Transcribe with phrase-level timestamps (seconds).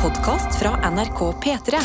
[0.00, 1.76] podkast fra NRK P3.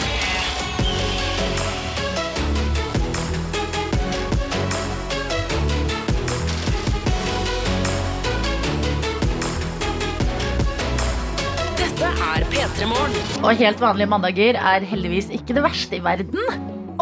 [11.75, 13.11] Dette er P3 Morgen.
[13.43, 16.39] Og helt vanlige mandager er heldigvis ikke det verste i verden.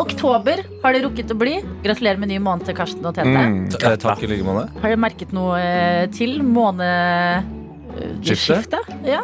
[0.01, 1.59] Oktober har det rukket å bli.
[1.85, 3.29] Gratulerer med ny måned til Karsten og Tete.
[3.29, 3.69] Mm,
[4.01, 4.65] Takk i like måte.
[4.81, 8.33] Har dere merket noe eh, til måneskiftet?
[8.33, 8.81] Skifte?
[9.05, 9.21] Ja.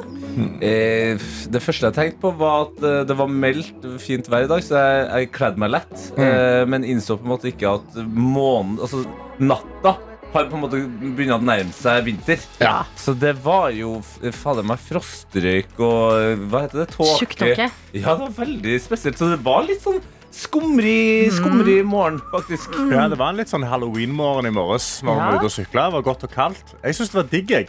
[0.62, 1.18] Eh,
[1.54, 4.62] det første jeg tenkte på, var at eh, det var meldt fint vær i dag,
[4.66, 6.06] så jeg, jeg kledde meg lett.
[6.18, 9.04] Eh, men innså på en måte ikke at månen, altså
[9.40, 9.96] natta,
[10.30, 10.78] har på en måte
[11.18, 12.44] begynt å nærme seg vinter.
[12.62, 12.84] Ja.
[13.02, 13.96] Så det var jo
[14.38, 16.92] fader meg frostrøyk og eh, hva heter det?
[16.94, 17.16] Tåke.
[17.24, 17.70] Tjukktåke.
[17.98, 19.18] Ja, det var veldig spesielt.
[19.18, 19.98] Så det var litt sånn
[20.30, 22.76] skumrig, skumrig morgen, faktisk.
[22.94, 25.00] Ja, det var en litt sånn halloween-morgen i morges.
[25.02, 25.26] Når vi Ja.
[25.26, 25.86] var ute og sykla.
[25.90, 26.76] Det var godt og kaldt.
[26.84, 27.68] Jeg syns det var digg, jeg.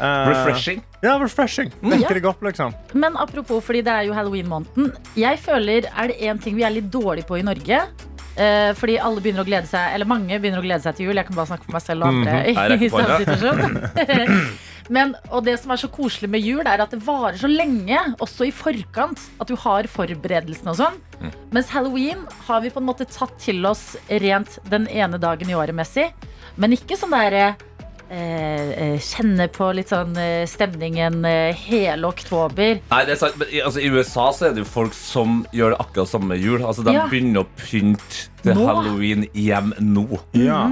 [0.00, 0.82] Eh, Refreshing.
[1.02, 1.70] Ja, refreshing.
[1.82, 2.74] Vekker deg opp, liksom.
[2.94, 4.92] Men apropos, fordi det er jo halloween-måneden.
[5.18, 7.80] Jeg føler, Er det én ting vi er litt dårlige på i Norge?
[8.38, 11.16] Eh, fordi alle begynner å glede seg Eller mange begynner å glede seg til jul.
[11.18, 13.26] Jeg kan bare snakke for meg selv og andre Jeg i samme det.
[13.26, 14.48] situasjon.
[14.94, 17.98] Men, og det som er så koselig med jul, er at det varer så lenge,
[18.24, 20.96] også i forkant, at du har forberedelsene og sånn.
[21.20, 21.34] Mm.
[21.58, 25.56] Mens halloween har vi på en måte tatt til oss rent den ene dagen i
[25.58, 26.06] året messig.
[26.56, 27.66] Men ikke sånn derre eh,
[28.10, 32.78] kjenne på litt sånn eh, stemningen eh, hele oktober.
[32.90, 35.80] Nei, det er sant, altså, I USA så er det jo folk som gjør det
[35.84, 36.62] akkurat samme med jul.
[36.64, 37.06] Altså, De Ja.
[37.10, 38.66] begynner å pynte til Nå?
[38.66, 40.06] halloween hjem nå.
[40.32, 40.62] Ja.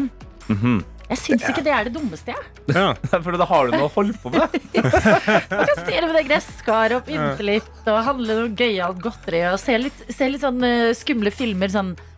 [1.07, 2.33] Jeg syns ikke det er det dummeste.
[2.35, 2.75] jeg.
[2.75, 2.89] ja.
[3.23, 4.57] For da har du noe å holde på med.
[4.75, 9.61] Man kan stirre med det gresskaret og pynte litt og handle noe gøyalt godteri og
[9.63, 11.71] se litt, se litt sånn eh, skumle filmer.
[11.71, 12.16] Sånn eh,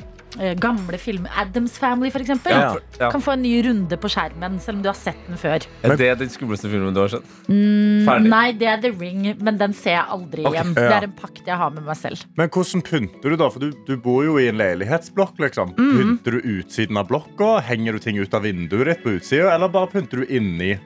[0.61, 1.31] gamle filmer.
[1.37, 2.53] Adams Family, eksempel.
[2.53, 3.11] Ja, ja.
[3.11, 5.65] Kan få en ny runde på skjermen, selv om du har sett den før.
[5.83, 7.25] Er det den skumleste filmen du har sett?
[7.49, 10.75] Mm, Nei, det er The Ring, men den ser jeg aldri okay, igjen.
[10.77, 10.89] ja.
[10.89, 12.25] Det er en pakt jeg har med meg selv.
[12.37, 13.51] Men hvordan pynter du, da?
[13.51, 15.39] For du, du bor jo i en leilighetsblokk.
[15.39, 15.99] liksom Mhm.
[15.99, 17.61] Pynter du utsiden av blokka?
[17.65, 19.55] Henger du ting ut av vinduet ditt på utsida?
[19.55, 20.79] Eller bare pynter du inni?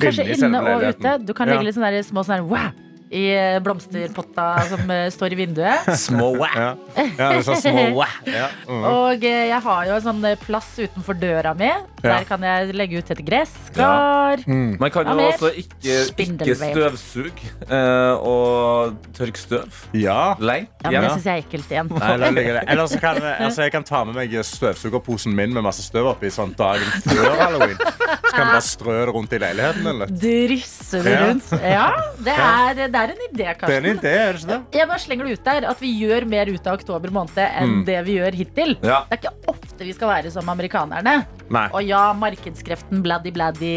[0.00, 1.18] Kanskje inne og ute.
[1.24, 2.72] Du kan legge litt sånne der små sånne wow
[3.14, 5.90] i eh, blomsterpotta som eh, står i vinduet.
[6.06, 6.32] Små.
[6.42, 6.74] Ja.
[6.96, 8.06] ja, det er sånn små.
[8.28, 8.48] Ja.
[8.66, 8.84] Mm.
[8.90, 11.70] Og eh, jeg har jo en sånn eh, plass utenfor døra mi.
[12.04, 14.42] Der kan jeg legge ut et gresskar.
[14.46, 20.34] Man kan jo også ikke, ikke støvsuge eh, og tørke støv ja.
[20.38, 20.68] lenge.
[20.84, 21.92] Ja, men det syns jeg er ekkelt igjen.
[21.94, 22.44] Nei, det.
[22.66, 26.32] Eller så kan altså, jeg kan ta med meg støvsugerposen min med masse støv oppi
[26.34, 27.78] sånn dagen før halloween.
[27.78, 29.88] Så kan man bare strø det rundt i leiligheten.
[29.94, 30.12] Eller?
[30.24, 31.52] Drysse det rundt.
[31.62, 31.88] Ja,
[32.24, 34.78] det er, det er en idé, Det er en idé, er det ikke det?
[34.78, 37.84] Jeg bare slenger det ut der at vi gjør mer ut av oktober måned enn
[37.84, 38.76] det vi gjør hittil.
[38.82, 39.02] Ja.
[39.10, 41.16] Det er ikke ofte vi skal være som amerikanerne.
[41.50, 41.66] Nei.
[41.72, 43.74] Og ja, markedskreften, bladdy bladdy,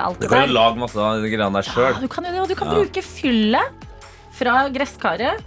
[0.00, 0.28] alt det der.
[0.28, 2.48] Du kan jo lage masse av de greiene der Ja, du kan jo det, og
[2.48, 2.74] du kan Ja.
[2.80, 3.86] bruke fyllet
[4.32, 5.42] fra gresskaret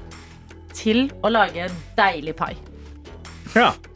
[0.74, 2.54] til å lage en deilig pai.
[3.56, 3.72] Ja.
[3.74, 3.90] Det.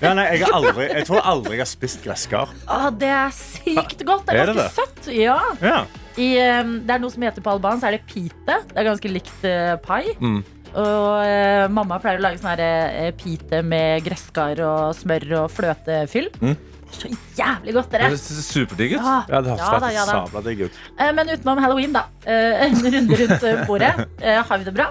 [0.00, 2.52] Ja, nei, jeg, har aldri, jeg tror aldri jeg har spist gresskar.
[2.70, 4.28] Å, det er sykt godt.
[4.28, 5.08] Det er Er det ganske søtt.
[5.10, 5.38] Ja.
[5.60, 5.80] Ja.
[6.18, 6.28] I,
[6.60, 8.56] um, det er noe som heter på alban, så er det pite.
[8.72, 10.02] Det er ganske likt uh, pai.
[10.18, 10.40] Mm.
[10.78, 16.28] Og uh, mamma pleier å lage sånn uh, pite med gresskar og smør og fløtefyll.
[16.42, 16.56] Mm.
[16.88, 18.16] Så jævlig godt, Det dere.
[18.16, 19.02] ser superdigg ut.
[19.04, 20.12] Ja, det høres ja da, ja da.
[20.24, 20.76] sabla digg ut.
[20.96, 22.06] Eh, Men utenom halloween, da.
[22.24, 23.90] eh, En runde rundt uh, bordet.
[24.24, 24.86] Eh, Har vi det bra?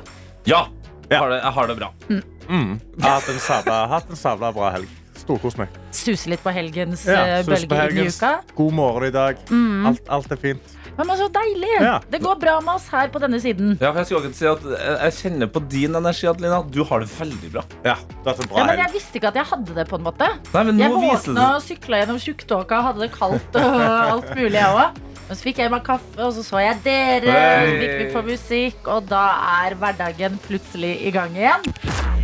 [0.45, 0.67] Ja!
[1.09, 1.89] Jeg har det, jeg har det bra.
[2.09, 2.21] Mm.
[2.51, 4.89] Jeg har hatt en sabla, hatt en sabla bra helg.
[5.27, 5.73] Storkos meg.
[5.91, 8.37] Suse litt på helgens Ja, eh, på bølge i uka.
[8.55, 9.39] God morgen i dag.
[9.51, 9.87] Mm.
[9.91, 10.75] Alt, alt er fint.
[10.97, 11.73] Men så deilig!
[11.77, 11.97] Ja.
[12.09, 13.75] Det går bra med oss her på denne siden.
[13.81, 16.63] Ja, jeg si at jeg kjenner på din energi, Adelina.
[16.73, 17.63] Du har det veldig bra.
[17.85, 19.99] Ja, du har hatt bra Ja, men jeg visste ikke at jeg hadde det, på
[19.99, 20.31] en måte.
[20.55, 23.79] Nei, men Jeg våkna og sykla gjennom tjukktåka, hadde det kaldt og
[24.15, 25.03] alt mulig, jeg òg.
[25.27, 27.35] Men så fikk jeg meg kaffe, og så så jeg dere.
[27.35, 27.67] Hey.
[27.67, 29.25] Så fikk vi på musikk, og da
[29.67, 32.15] er hverdagen plutselig i gang igjen.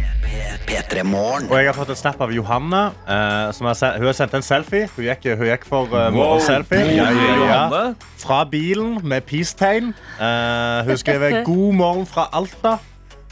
[1.50, 2.82] Og jeg har fått en snap av Johanne.
[3.08, 4.88] Uh, som har sendt, hun har sendt en selfie.
[4.96, 6.40] Hun gikk, hun gikk for uh, Wow.
[6.96, 7.94] Ja, ja, ja.
[8.24, 9.94] Fra bilen med peace-tegn.
[10.20, 12.78] Uh, hun skriver 'God morgen fra Alta'.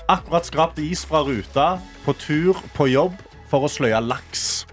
[0.10, 1.80] Akkurat skrapt is fra ruta.
[2.06, 3.16] På tur på jobb
[3.52, 4.66] for å sløye laks.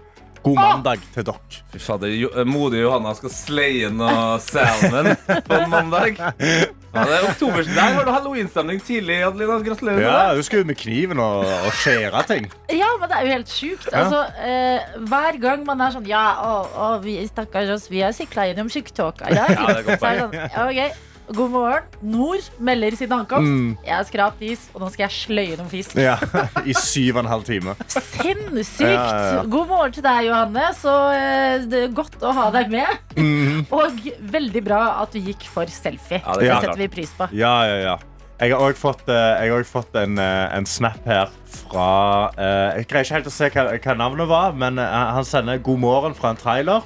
[0.43, 1.57] God mandag til dere.
[1.73, 5.11] Fy fader, jo, eh, modige Johanna skal sleie noe salmon
[5.45, 6.19] på en mandag.
[6.19, 7.67] Ja, det er oktober.
[7.69, 9.59] Der var du halloweenstemning tidlig, Adelina.
[9.65, 10.39] Gratulerer Ja, med det.
[10.39, 12.47] hun skulle ut med kniven og, og skjære ting.
[12.73, 13.89] Ja, men det er jo helt sjukt.
[13.93, 18.15] Altså, eh, hver gang man er sånn Ja, å, å, vi, stakkars oss, vi har
[18.17, 19.53] sikla gjennom tjukktåka i dag.
[19.53, 21.83] Ja, det er godt så er det sånn, ja, ok, God morgen.
[22.01, 23.45] Nord melder sin ankomst.
[23.45, 23.77] Mm.
[23.85, 25.93] Jeg har skrapt is, og nå skal jeg sløye noen fisk.
[25.99, 26.15] Ja,
[26.69, 27.75] I syv og en halv time.
[27.85, 28.87] Sinnssykt!
[28.87, 29.43] Ja, ja, ja.
[29.45, 30.69] God morgen til deg, Johanne.
[30.79, 33.13] Så eh, det er godt å ha deg med.
[33.19, 33.65] Mm.
[33.75, 36.23] Og veldig bra at du gikk for selfie.
[36.23, 37.29] Ja, det det er setter vi pris på.
[37.37, 37.97] Ja, ja, ja.
[38.39, 43.03] Jeg har også fått, eh, fått en, eh, en snap her fra eh, Jeg greier
[43.03, 46.37] ikke helt å se hva, hva navnet var, men han sender 'god morgen' fra en
[46.37, 46.81] trailer.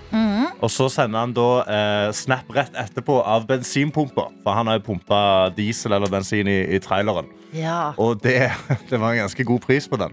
[0.64, 4.32] Og så sender han da eh, snap rett etterpå av bensinpumpa.
[4.44, 7.26] For han har jo pumpa diesel eller bensin i, i traileren.
[7.54, 7.94] Ja.
[7.98, 8.52] Og det,
[8.90, 10.12] det var en ganske god pris på den.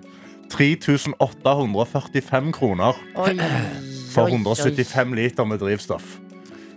[0.50, 3.38] 3845 kroner Oi.
[4.12, 4.42] for Oi, oi.
[4.42, 6.18] 175 liter med drivstoff.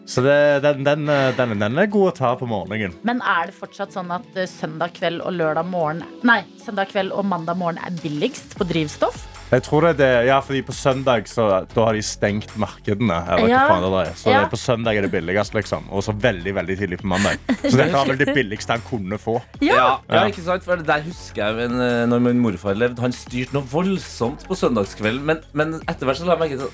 [0.05, 0.35] Så det,
[0.65, 1.05] den, den,
[1.38, 2.91] den, den er god å ta på morgenen.
[3.07, 7.13] Men er det fortsatt sånn at eh, søndag kveld og lørdag morgen Nei, søndag kveld
[7.15, 9.21] og mandag morgen er billigst på drivstoff?
[9.53, 13.19] Jeg tror det er det, ja, fordi På søndag så, da har de stengt markedene.
[13.35, 13.63] Eller Ja.
[13.69, 14.13] hva faen det er.
[14.17, 14.39] Så Ja.
[14.41, 15.53] det, på søndag er det billigst.
[15.53, 17.38] liksom Og så veldig veldig tidlig på mandag.
[17.61, 19.39] Så dette var vel det billigste han kunne få.
[19.61, 20.23] Ja, ja, Ja.
[20.27, 20.63] ikke sant?
[20.65, 23.00] For det der husker jeg en, eh, når min morfar levde.
[23.00, 26.71] Han styrte noe voldsomt på søndagskvelden, men, men etter hvert så la jeg merke til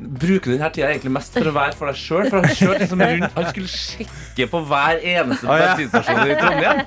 [0.00, 2.28] Bruker denne tida egentlig mest for å være for deg sjøl?
[2.30, 5.66] For han kjørte liksom rundt Han skulle sjekke på hver eneste Å, ja.
[5.76, 6.80] bensinstasjon i Trondheim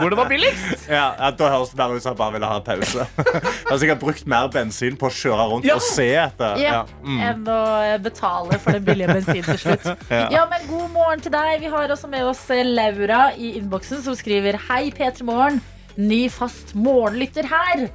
[0.00, 0.84] hvor det var billigst.
[0.90, 3.06] Ja, ja, Da høres det bare ut som han bare ville ha pause.
[3.16, 5.78] Han har sikkert brukt mer bensin på å kjøre rundt Ja.
[5.80, 6.60] og se etter.
[6.60, 6.82] Ja, Ja.
[7.04, 7.18] Mm.
[7.30, 7.58] Enn å
[8.04, 9.88] betale for den billige bensinen til slutt.
[10.36, 10.44] ja.
[10.50, 11.60] men God morgen til deg.
[11.64, 15.60] Vi har også med oss Laura i innboksen, som skriver Hei, P3 Morgen.
[16.00, 17.88] Ny fast morgenlytter her.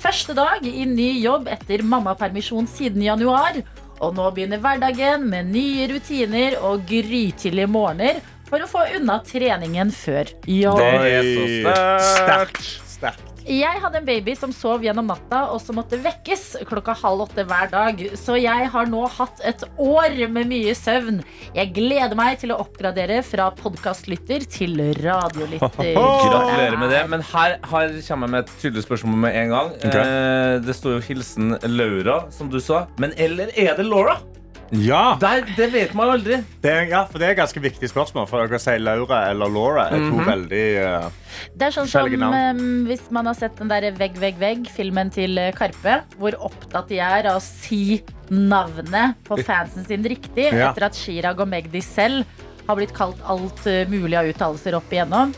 [0.00, 3.58] Første dag i ny jobb etter mammapermisjon siden januar.
[4.00, 9.92] Og nå begynner hverdagen med nye rutiner og grytidlige morgener for å få unna treningen
[9.94, 10.80] før jobb.
[10.80, 11.74] Det er så
[12.16, 12.70] sterkt.
[12.96, 13.29] Sterkt.
[13.50, 17.42] Jeg hadde en baby som sov gjennom natta og som måtte vekkes klokka halv åtte
[17.48, 17.98] hver dag.
[18.14, 21.18] Så jeg har nå hatt et år med mye søvn.
[21.56, 25.94] Jeg gleder meg til å oppgradere fra podkastlytter til radiolytter.
[25.98, 27.02] Gratulerer med det.
[27.10, 29.74] Men her, her kommer jeg med et tydelig spørsmål med en gang.
[29.80, 30.06] Okay.
[30.06, 32.84] Eh, det står jo hilsen Laura, som du sa.
[33.02, 34.20] Men eller er det Laura?
[34.70, 36.36] Ja, Der, det vet man aldri.
[36.62, 38.28] det er, ja, for det er et ganske viktig spørsmål.
[38.30, 41.08] For dere sier Laura eller Laura er to veldig uh,
[41.58, 45.38] Det er sånn som um, hvis man har sett den der Vegg, vegg, vegg-filmen til
[45.42, 48.00] eh, Karpe, hvor opptatt de er av å si
[48.30, 50.70] navnet på fansen sin riktig, Ja.
[50.70, 52.24] etter at Chirag og Magdi selv
[52.68, 55.34] har blitt kalt alt mulig av uttalelser opp igjennom.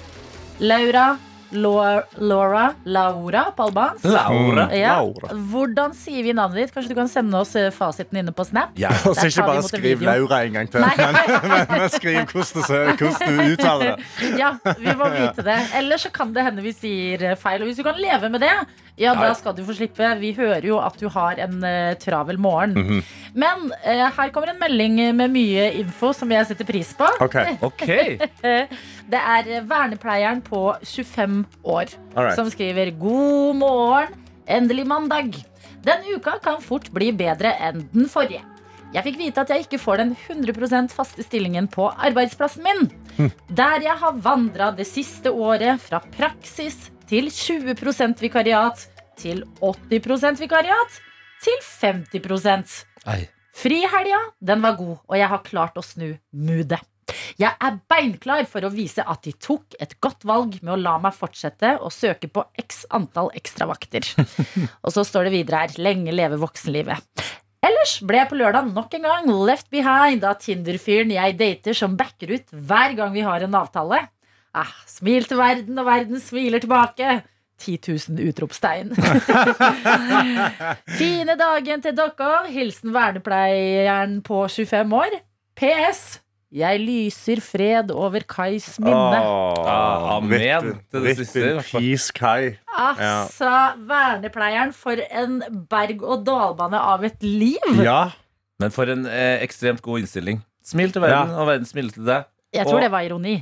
[0.61, 1.15] Laura,
[1.53, 4.05] Laura, Laura, Laura på albansk.
[4.05, 4.67] Laura.
[4.75, 4.97] Ja.
[4.97, 5.33] Laura.
[5.53, 6.75] Hvordan sier vi navnet ditt?
[6.75, 8.73] Kanskje du kan sende oss eh, fasiten inne på Snap?
[8.81, 8.93] Ja.
[9.09, 10.09] Og så ikke bare skriv video.
[10.09, 11.19] Laura en gang til, men,
[11.49, 14.09] men, men skriv hvordan du, hvordan du uttaler det.
[14.43, 15.59] Ja, vi må vite det.
[15.79, 17.63] Ellers så kan det hende vi sier feil.
[17.63, 18.55] Og hvis du kan leve med det,
[19.01, 20.09] ja, da skal du få slippe.
[20.21, 22.75] Vi hører jo at du har en uh, travel morgen.
[22.77, 23.03] Mhm.
[23.35, 27.09] Men uh, her kommer en melding med mye info som jeg setter pris på.
[27.25, 27.39] Ok,
[27.73, 28.19] Okay.
[29.09, 32.37] Det er vernepleieren på 25 år alright.
[32.37, 34.15] som skriver God morgen,
[34.47, 35.41] endelig mandag.
[35.83, 38.45] Denne uka kan fort bli bedre enn den forrige.
[38.93, 43.31] Jeg fikk vite at jeg ikke får den 100% faste stillingen på arbeidsplassen min.
[43.49, 48.87] Der jeg har vandra det siste året fra praksis til 20% vikariat
[49.21, 50.95] til 80% vikariat
[51.45, 52.79] til 50%
[53.13, 53.27] Ei.
[53.53, 56.81] Frihelga, den var god, og jeg har klart å snu moodet.
[57.37, 60.95] Jeg er beinklar for å vise at de tok et godt valg med å la
[61.03, 64.09] meg fortsette å søke på x antall ekstravakter.
[64.85, 67.27] og så står det videre her lenge leve voksenlivet.
[67.63, 71.99] Ellers ble jeg på lørdag nok en gang left behind av Tinder-fyren jeg dater som
[71.99, 74.07] backer ut hver gang vi har en avtale.
[74.55, 77.23] Ah, smil til verden, og verden smiler tilbake.
[77.63, 78.91] 10 000 utropstegn.
[80.99, 82.31] Fine dagen til dere.
[82.51, 85.17] Hilsen vernepleieren på 25 år.
[85.59, 86.03] PS.
[86.53, 89.21] Jeg lyser fred over Kais minne.
[89.65, 91.63] Ah, amen til det siste, i.
[91.71, 92.51] Peace, Kai.
[92.77, 93.53] Altså,
[93.89, 95.39] vernepleieren, for en
[95.71, 97.81] berg-og-dal-bane av et liv.
[97.81, 98.11] Ja.
[98.61, 100.43] Men for en eh, ekstremt god innstilling.
[100.63, 102.29] Smil til verden, og verden smiler til deg.
[102.53, 103.39] Jeg tror Og- det var ironi.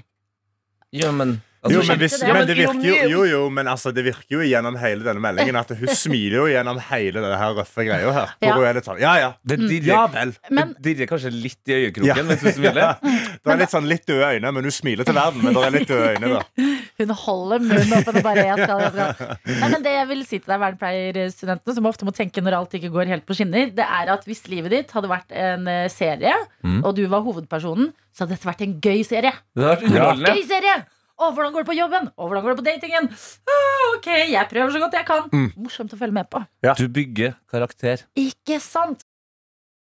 [0.93, 1.37] Jo, men
[1.69, 2.29] Jo, altså, men, hvis, det.
[2.33, 5.59] men det virker jo, jo, jo, men altså, det virker jo gjennom hele denne meldingen
[5.61, 8.31] at hun smiler jo gjennom hele denne her røffe greia her.
[8.41, 8.55] Hvor Ja.
[8.57, 9.29] hun er litt sånn, ja, ja.
[9.45, 10.33] det dirrer, Ja vel.
[10.51, 12.23] Men- det dirrer kanskje litt i øyekroken Ja.
[12.25, 12.97] mens hun smiler.
[13.41, 15.41] Det er litt sånn litt døde øyne, men hun smiler til verden.
[15.47, 16.41] Men det er litt døde øyne da.
[17.01, 19.31] Hun holder munnen åpen og bare jeg skal, jeg skal.
[19.63, 22.77] Nei, men det jeg vil si til deg, vernepleierstudentene, som ofte må tenke når alt
[22.77, 25.87] ikke går helt på skinner, det er at hvis livet ditt hadde vært en eh,
[25.93, 26.83] serie, Mm.
[26.85, 29.31] og du var hovedpersonen, så hadde dette vært en gøy serie.
[29.57, 30.27] Det hadde vært.
[30.29, 30.75] Gøy serie!
[31.21, 32.07] Å, hvordan går det på jobben?
[32.17, 33.09] Å, hvordan går det på datingen?
[33.49, 35.27] Ah, ok, jeg prøver så godt jeg kan.
[35.33, 35.49] Mm.
[35.65, 36.41] Morsomt å følge med på.
[36.81, 38.05] Du bygger karakter.
[38.21, 39.05] Ikke sant?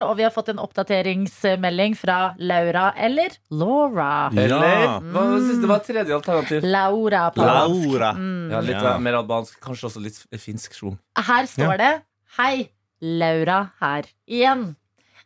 [0.09, 4.31] Og vi har fått en oppdateringsmelding fra Laura eller Laura.
[4.33, 5.61] Eller hva siste?
[5.65, 6.63] Det var tredje alternativ.
[6.69, 7.89] Laura på albansk.
[7.93, 8.13] Laura.
[8.19, 8.51] Mm.
[8.53, 8.99] Ja, litt Ja.
[8.99, 10.99] mer albansk, kanskje også litt finsk schwung.
[11.17, 11.93] Her står det
[12.39, 12.69] Hei,
[13.01, 14.77] Laura her igjen.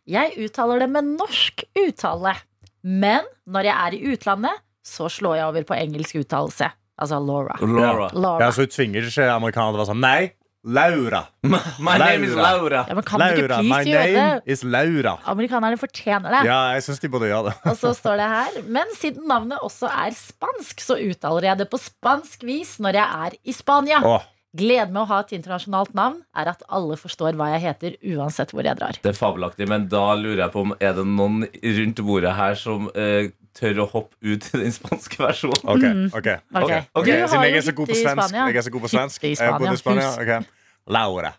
[0.07, 2.35] Jeg uttaler det med norsk uttale.
[2.83, 6.71] Men når jeg er i utlandet, så slår jeg over på engelsk uttalelse.
[6.99, 7.57] Altså Laura.
[7.61, 8.11] Laura.
[8.13, 8.45] Laura.
[8.47, 10.33] Ja, så hun tvinger ikke amerikanerne til å være sånn Nei,
[10.69, 11.23] Laura.
[11.81, 12.85] My name is Laura.
[12.89, 13.63] Ja, men kan Laura.
[13.63, 14.53] My name det?
[14.53, 15.17] is Laura.
[15.25, 16.43] Amerikanerne fortjener det.
[16.49, 17.55] Ja, jeg syns de burde gjøre det.
[17.71, 21.71] Og så står det her Men siden navnet også er spansk, så uttaler jeg det
[21.73, 24.03] på spansk vis når jeg er i Spania.
[24.05, 24.21] Oh.
[24.59, 28.55] Gleden med å ha et internasjonalt navn er at alle forstår hva jeg heter, uansett
[28.55, 28.97] hvor jeg drar.
[29.01, 32.57] Det er fabelaktig, men da lurer jeg på om Er det noen rundt bordet her
[32.57, 35.65] som eh, tør å hoppe ut i den spanske versjonen?
[35.65, 35.85] OK.
[35.85, 36.39] ok, okay.
[36.53, 36.81] okay.
[36.93, 37.13] okay.
[37.13, 38.39] Du har Siden jeg er så god på svensk.
[38.39, 39.29] Jeg er så god på svensk.
[39.29, 40.58] Hytte i Spania, ok.
[40.89, 41.33] Laura.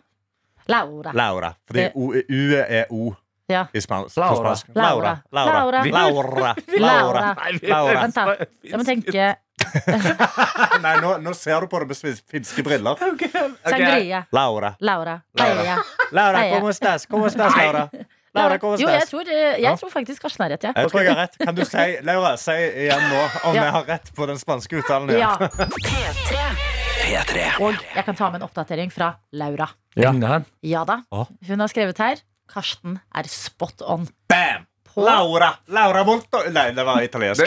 [0.68, 1.12] Laura.
[1.14, 1.54] Laura.
[1.68, 3.14] Fordi Det- U U er O
[3.50, 3.66] Ja.
[3.74, 4.18] i spansk.
[4.18, 4.56] Laura.
[4.76, 5.18] Laura.
[5.32, 5.54] Laura.
[5.54, 5.86] Laura.
[5.86, 6.56] Laura.
[6.80, 7.36] Laura.
[7.64, 8.02] Laura.
[8.02, 8.36] Vent, da.
[8.64, 9.36] Jeg må tenke
[10.82, 12.96] Nei, nå, nå ser du på det med finske briller.
[13.14, 13.28] Okay.
[13.28, 13.50] Okay.
[13.70, 14.22] sangria.
[14.32, 14.76] Laura.
[14.80, 15.20] Laura.
[15.34, 15.64] Laura.
[15.64, 16.56] Laura, Laura, Paella.
[16.60, 17.08] ¿cómo estás?
[17.08, 17.90] ¿Cómo estás, Laura?
[18.34, 19.24] Laura, ¿cómo Jo, jeg tror,
[19.58, 20.72] jeg tror faktisk Karsten har rett, ja.
[20.76, 21.38] Jeg tror jeg har rett.
[21.46, 23.64] Kan du si, Laura, si igjen nå om Ja.
[23.64, 25.10] jeg har rett på den spanske uttalen?
[25.20, 25.36] ja.
[25.86, 26.79] P3.
[27.10, 27.46] P3.
[27.66, 29.66] Og jeg kan ta med en oppdatering fra Laura.
[29.98, 30.12] Ja.
[30.62, 31.00] Ja da.
[31.10, 34.06] Hun har skrevet her Karsten er spot on.
[34.30, 34.68] Bam!
[34.86, 35.52] På Laura!
[35.74, 37.46] Laura Volto Nei, det var italiensk.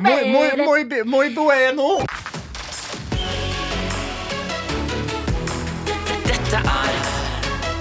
[0.00, 1.88] Muy, muy, muy, muy bueno!
[6.28, 6.98] Dette er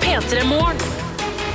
[0.04, 0.80] P3 Morgen.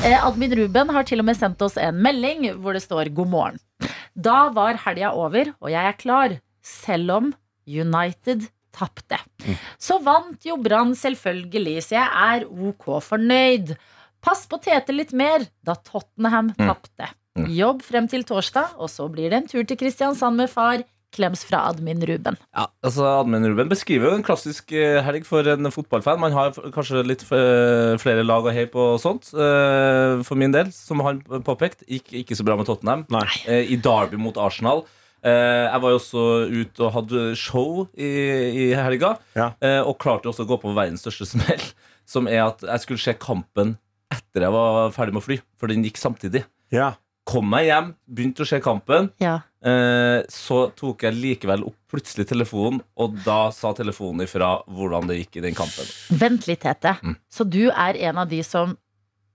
[0.05, 3.33] Eh, Admin Ruben har til og med sendt oss en melding hvor det står 'God
[3.33, 3.89] morgen'.
[4.17, 7.33] Da var helga over, og jeg er klar, selv om
[7.67, 9.19] United tapte.
[9.81, 13.77] Så vant jo Brann selvfølgelig, så jeg er ok fornøyd.
[14.25, 17.09] Pass på Tete litt mer, da Tottenham tapte.
[17.53, 20.85] Jobb frem til torsdag, og så blir det en tur til Kristiansand med far.
[21.17, 22.35] Klems fra admin Ruben.
[22.53, 26.19] Ja, altså Admin Ruben beskriver jo en klassisk eh, helg for en fotballfan.
[26.21, 29.31] Man har kanskje litt eh, flere lag å heie på og sånt.
[29.33, 33.07] Eh, For min del, som han påpekt, gikk ikke så bra med Tottenham.
[33.15, 33.23] Nei.
[33.47, 34.83] I Derby mot Arsenal.
[35.27, 38.11] Eh, Jeg var jo også ute og hadde show i,
[38.67, 39.51] i helga, Ja.
[39.61, 41.65] eh, og klarte også å gå på verdens største smell.
[42.07, 43.75] Som er at jeg skulle se kampen
[44.15, 46.45] etter jeg var ferdig med å fly, for den gikk samtidig.
[46.71, 46.93] Ja.
[47.27, 49.09] Kom meg hjem, begynte å se kampen.
[49.19, 49.41] Ja.
[49.67, 55.17] Eh, så tok jeg likevel opp plutselig telefonen, og da sa telefonen ifra hvordan det
[55.25, 55.89] gikk i den kampen.
[56.23, 56.93] Vent litt, Tete.
[57.03, 57.17] Mm.
[57.27, 58.77] Så du er en av de som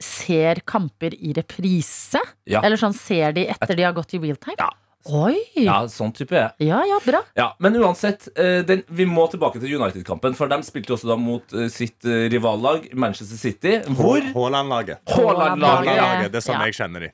[0.01, 2.21] ser kamper i reprise?
[2.49, 2.63] Ja.
[2.63, 4.55] Eller sånn ser de etter de har gått i real time?
[4.57, 4.71] Ja.
[5.09, 5.37] Oi!
[5.55, 6.67] Ja, Ja, sånn type er jeg.
[6.69, 7.21] ja, bra.
[7.37, 11.07] Ja, men uansett, eh, den, vi må tilbake til United-kampen, for de spilte jo også
[11.09, 13.79] da mot eh, sitt eh, rivallag Manchester City.
[13.97, 15.01] Hvor Haaland-laget.
[15.09, 16.27] Haaland-laget ja.
[16.29, 16.65] Det er sånn Ja.
[16.69, 17.11] jeg kjenner de.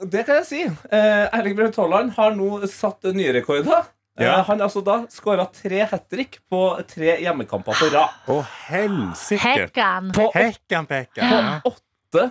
[0.00, 0.62] Og det kan jeg si.
[0.64, 3.86] Eh, Erling Braut Haaland har nå satt nye rekorder.
[4.18, 4.42] Ja.
[4.42, 8.16] han har altså da skåra tre hat trick på tre hjemmekamper på rad.
[8.26, 9.68] Å, helsike!
[10.16, 10.88] På Hekkan.
[11.14, 11.60] Ja.
[11.64, 12.30] åtte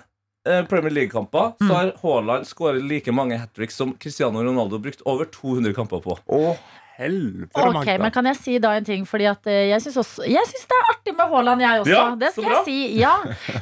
[0.70, 5.28] Premier League-kamper så har Haaland skåret like mange hat tricks som Cristiano Ronaldo brukt over
[5.34, 6.18] 200 kamper på.
[6.18, 6.56] Å,
[6.98, 9.06] helvete Ok, men Kan jeg si da en ting?
[9.06, 11.92] Fordi at eh, Jeg syns også- jeg syns det er artig med Haaland, jeg også.
[11.94, 12.78] Ja, det skal jeg si.
[13.00, 13.14] ja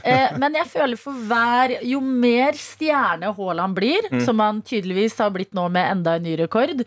[0.04, 4.22] eh, Men jeg føler for hver Jo mer stjerne Haaland blir, Mm.
[4.26, 6.84] som han tydeligvis har blitt nå med enda en ny rekord,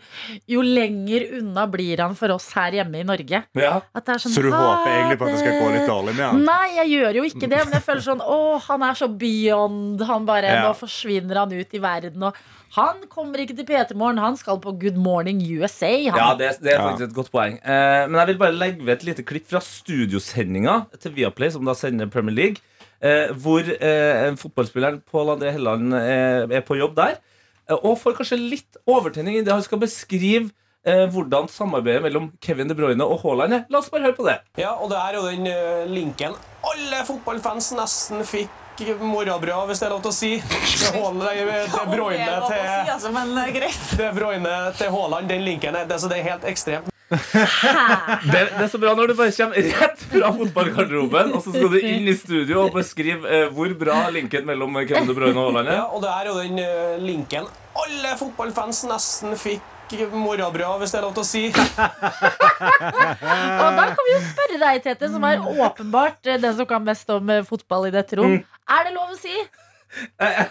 [0.47, 3.43] jo lenger unna blir han for oss her hjemme i Norge.
[3.55, 3.81] Ja.
[3.93, 6.15] At det er sånn, Så du håper egentlig på at det skal gå litt dårlig
[6.15, 6.43] med han?
[6.45, 10.01] Nei, jeg gjør jo ikke det, men jeg føler sånn Å, han er så beyond.
[10.07, 10.61] Han bare, Ja.
[10.69, 12.23] Nå forsvinner han ut i verden.
[12.23, 12.33] Og
[12.75, 15.89] han kommer ikke til P3 Morgen, han skal på Good Morning USA.
[16.09, 16.19] Han.
[16.19, 16.87] Ja, det, det er Ja.
[16.91, 17.57] faktisk et godt poeng.
[17.63, 21.65] Eh, men jeg vil bare legge ved et lite klipp fra studiosendinga til Viaplay, som
[21.65, 22.61] da sender Premier League,
[23.01, 27.17] eh, hvor eh, fotballspilleren Pål André Helland eh, er på jobb der.
[27.69, 30.49] Eh, og får kanskje litt overtenning i det han skal beskrive
[30.85, 33.65] eh, hvordan samarbeidet mellom Kevin De Bruyne og Haaland er.
[33.69, 34.39] La oss bare høre på det.
[34.61, 35.49] Ja, og det er jo den
[35.93, 36.37] linken
[36.69, 38.49] alle fotballfans nesten fikk
[38.99, 40.31] morrabrød av, hvis det er lov til å si.
[40.39, 46.09] Det Haaland- det det Bruyne til Det Broine til Haaland, den linken, er- det, så
[46.09, 46.89] det er helt ekstremt.
[47.09, 48.43] det.
[48.53, 51.79] Det er så bra når du bare kommer rett fra fotballgarderoben, og så skal du
[51.79, 55.71] inn i studio og beskrive eh, hvor bra linken mellom Kevin De Bruyne og Haaland
[55.73, 55.79] er.
[55.81, 59.61] Ja, og det er jo den eh, linken alle fotballfans nesten fikk
[60.13, 61.43] morrabrød hvis det er lov til å si.
[61.49, 61.55] Og
[63.77, 67.09] da kan vi jo spørre deg, Tete, som er åpenbart eh, den som kan mest
[67.13, 68.37] om eh, fotball i dette rom.
[68.69, 69.35] Er det lov å si?
[70.19, 70.47] Jeg,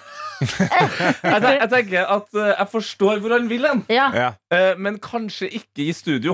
[1.22, 4.08] ten- jeg tenker at eh, jeg forstår hvor han vil hen, Ja.
[4.14, 4.30] Ja.
[4.54, 6.32] eh, men kanskje ikke i studio.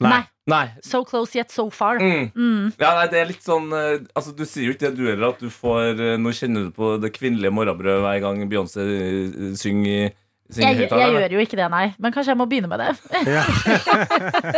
[0.00, 0.22] Nei.
[0.46, 0.66] Nei.
[0.84, 1.96] So close yet so far.
[1.98, 2.28] Mm.
[2.36, 2.66] Mm.
[2.78, 5.28] Ja, nei, det er litt sånn eh, Altså, Du sier jo ikke det du heller,
[5.32, 9.56] at du får eh, Nå kjenner du på det kvinnelige morgenbrød hver gang Beyoncé eh,
[9.58, 10.12] synger
[10.54, 11.86] Jeg, jeg gjør jo ikke det, nei.
[11.98, 12.92] Men kanskje jeg må begynne med det.
[13.26, 13.42] Ja.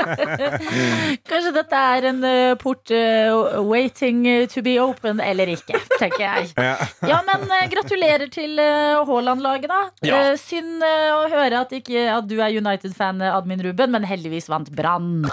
[1.30, 6.50] kanskje dette er en eh, port uh, waiting to be open, eller ikke, tenker jeg.
[6.68, 6.74] Ja.
[7.06, 9.80] Ja, men uh, gratulerer til uh, Haaland-laget, da.
[10.04, 10.20] Ja.
[10.40, 15.24] Synd å høre at, ikke, at du er United-fan, Admin Ruben, men heldigvis vant Brann.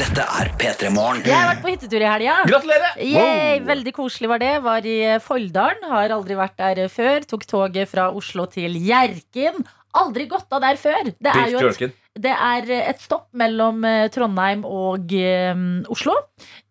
[0.00, 1.18] Dette er P3 Morgen.
[1.28, 2.38] Jeg har vært på hyttetur i helga.
[2.48, 2.94] Gratulerer!
[3.04, 4.52] Yay, Veldig koselig var det.
[4.64, 5.82] Var i eh, Folldalen.
[5.90, 7.26] Har aldri vært der eh, før.
[7.28, 9.60] Tok toget fra Oslo til Hjerkinn.
[10.00, 11.12] Aldri gått av der før.
[11.12, 16.16] Det er jo et det er eh, et stopp mellom Trondheim og um, Oslo.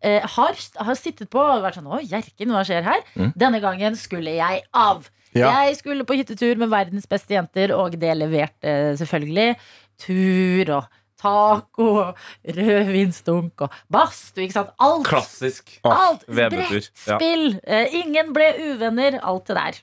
[0.01, 0.57] Eh, har,
[0.89, 3.05] har sittet på og vært sånn Å, Hjerkinn, hva skjer her?
[3.13, 3.33] Mm.
[3.45, 5.05] Denne gangen skulle jeg av.
[5.37, 5.53] Ja.
[5.67, 9.53] Jeg skulle på hyttetur med verdens beste jenter, og det leverte selvfølgelig.
[9.99, 12.21] Tur og taco og
[12.59, 14.75] rødvinsdunk og badstue, ikke sant.
[14.81, 15.07] Alt.
[15.09, 15.75] Klassisk.
[15.87, 16.23] Alt.
[16.27, 16.85] VM-tur.
[17.07, 17.17] Ja.
[17.19, 19.19] Eh, ingen ble uvenner.
[19.23, 19.81] Alt det der.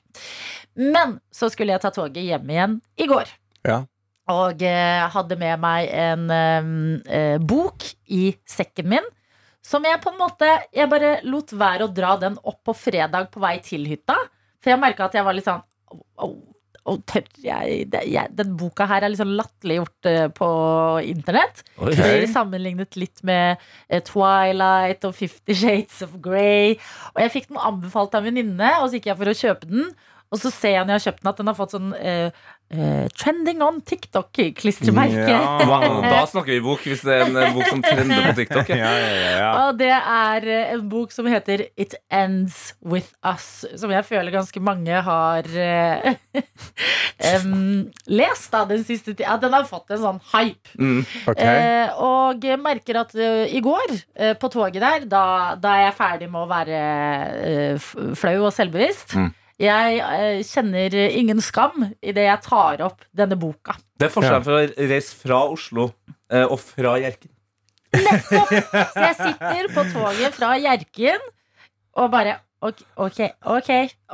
[0.77, 3.29] Men så skulle jeg ta toget hjem igjen i går.
[3.67, 3.83] Ja.
[4.33, 6.73] Og eh, hadde med meg en eh,
[7.17, 9.13] eh, bok i sekken min.
[9.67, 13.31] Som jeg på en måte Jeg bare lot være å dra den opp på fredag
[13.33, 14.15] på vei til hytta.
[14.61, 15.63] For jeg merka at jeg var litt sånn
[16.23, 16.56] oh, tør
[17.43, 20.49] jeg, jeg Den boka her er sånn latterliggjort uh, på
[21.03, 21.63] internett.
[21.77, 21.95] Okay.
[21.95, 26.77] Det blir sammenlignet litt med uh, Twilight og Fifty Shades of Grey.
[27.15, 29.69] Og jeg fikk den anbefalt av en venninne, og så gikk jeg for å kjøpe
[29.69, 29.89] den.
[30.27, 32.47] Og så ser jeg når jeg har kjøpt den, at den har fått sånn uh,
[32.75, 35.27] uh, trending on TikTok-klistremerke.
[35.31, 35.39] Ja.
[35.69, 38.73] Wow, da snakker vi bok, hvis det er en bok som trender på TikTok.
[38.73, 38.89] Ja, Ja.
[38.97, 39.51] ja, ja, ja.
[39.61, 44.35] Og det er eh, en bok som heter It Ends With Us, som jeg føler
[44.35, 45.47] ganske mange har
[47.31, 49.39] em, lest da den siste tida.
[49.39, 50.75] Den har fått en sånn hype.
[50.75, 51.01] Mm.
[51.23, 51.63] okay.
[51.87, 53.95] uh, og jeg merker at i går,
[54.41, 56.79] på toget der, da, da er jeg ferdig med å være
[58.19, 59.15] flau og selvbevisst.
[59.15, 59.31] Mm.
[59.57, 63.73] Jeg eh, kjenner ingen skam idet jeg tar opp denne boka.
[63.97, 65.87] Det er forskjellen for å reise fra Oslo
[66.29, 67.33] eh, og fra Hjerkinn.
[67.97, 71.23] Så jeg sitter på toget fra Hjerkinn
[71.97, 73.19] og bare Ok, ok,
[73.53, 73.67] ok,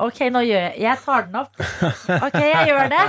[0.03, 1.53] ok, nå gjør jeg Jeg tar den opp.
[2.25, 3.03] Ok, jeg gjør det.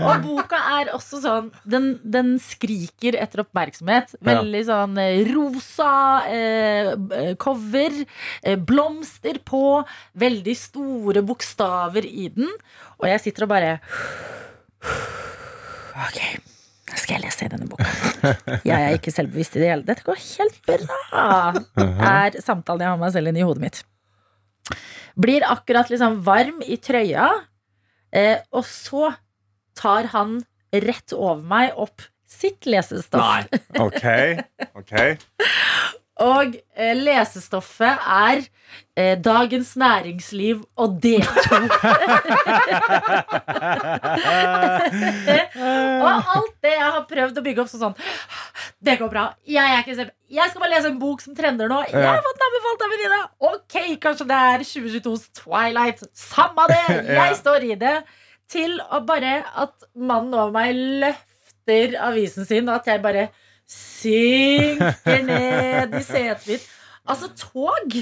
[0.00, 4.14] Og boka er også sånn Den, den skriker etter oppmerksomhet.
[4.24, 5.90] Veldig sånn eh, rosa
[6.32, 8.00] eh, cover,
[8.40, 9.84] eh, blomster på,
[10.24, 12.48] veldig store bokstaver i den.
[13.02, 13.76] Og jeg sitter og bare
[16.08, 16.20] Ok,
[16.88, 17.90] nå skal jeg lese i denne boka.
[18.64, 21.52] Jeg er ikke selvbevisst i det hele Dette går helt bra,
[21.84, 23.84] er samtalen jeg har med meg selv inni hodet mitt.
[25.20, 27.28] Blir akkurat liksom varm i trøya,
[28.14, 29.12] eh, og så
[29.78, 30.40] tar han
[30.74, 32.02] rett over meg opp
[32.34, 33.22] sitt lesestoff.
[33.22, 33.44] Nei.
[33.78, 34.04] Ok.
[34.74, 34.94] ok.
[36.22, 38.44] Og eh, lesestoffet er
[38.94, 41.26] eh, Dagens Næringsliv og D2.
[46.04, 47.96] og alt det jeg har prøvd å bygge opp som sånn
[48.84, 49.24] Det går bra.
[49.48, 51.78] Jeg, jeg skal bare lese en bok som trender nå.
[51.88, 53.20] Jeg har fått anbefalt av venninne.
[53.50, 56.02] Ok, kanskje det er 2022s Twilight.
[56.18, 56.82] Samme det!
[57.20, 57.94] Jeg står i det.
[58.50, 63.22] Til å bare at mannen over meg løfter avisen sin, og at jeg bare
[63.72, 66.66] synker ned i setet mitt.
[67.08, 67.96] Altså, tog,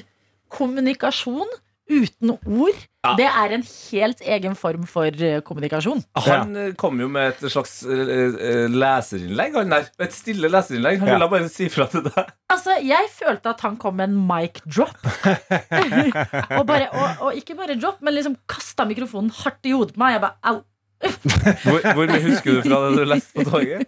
[0.51, 1.47] kommunikasjon
[1.90, 3.14] uten ord, Ja.
[3.18, 6.05] det er en helt egen form for eh, kommunikasjon.
[6.27, 9.88] Han eh, kom jo med et slags eh, leserinnlegg, han der.
[10.07, 11.01] Et stille leserinnlegg.
[11.03, 11.16] Han Ja.
[11.18, 12.31] ville bare si fra til deg.
[12.53, 14.95] Altså, Jeg følte at han kom med en mic drop.
[16.59, 20.05] og, bare, og, og ikke bare drop, men liksom kasta mikrofonen hardt i hodet på
[20.05, 20.14] meg.
[20.18, 20.61] Jeg bare, au.
[21.03, 23.87] Hvor, hvor mye husker du fra det du leste på toget?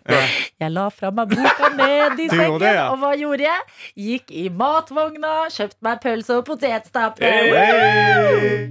[0.61, 2.89] Jeg la fra meg boka ned i sengen, det, ja.
[2.91, 3.61] og hva gjorde jeg?
[4.07, 7.23] Gikk i matvogna, kjøpte meg pølse og potetstappe.
[7.23, 8.69] Hey!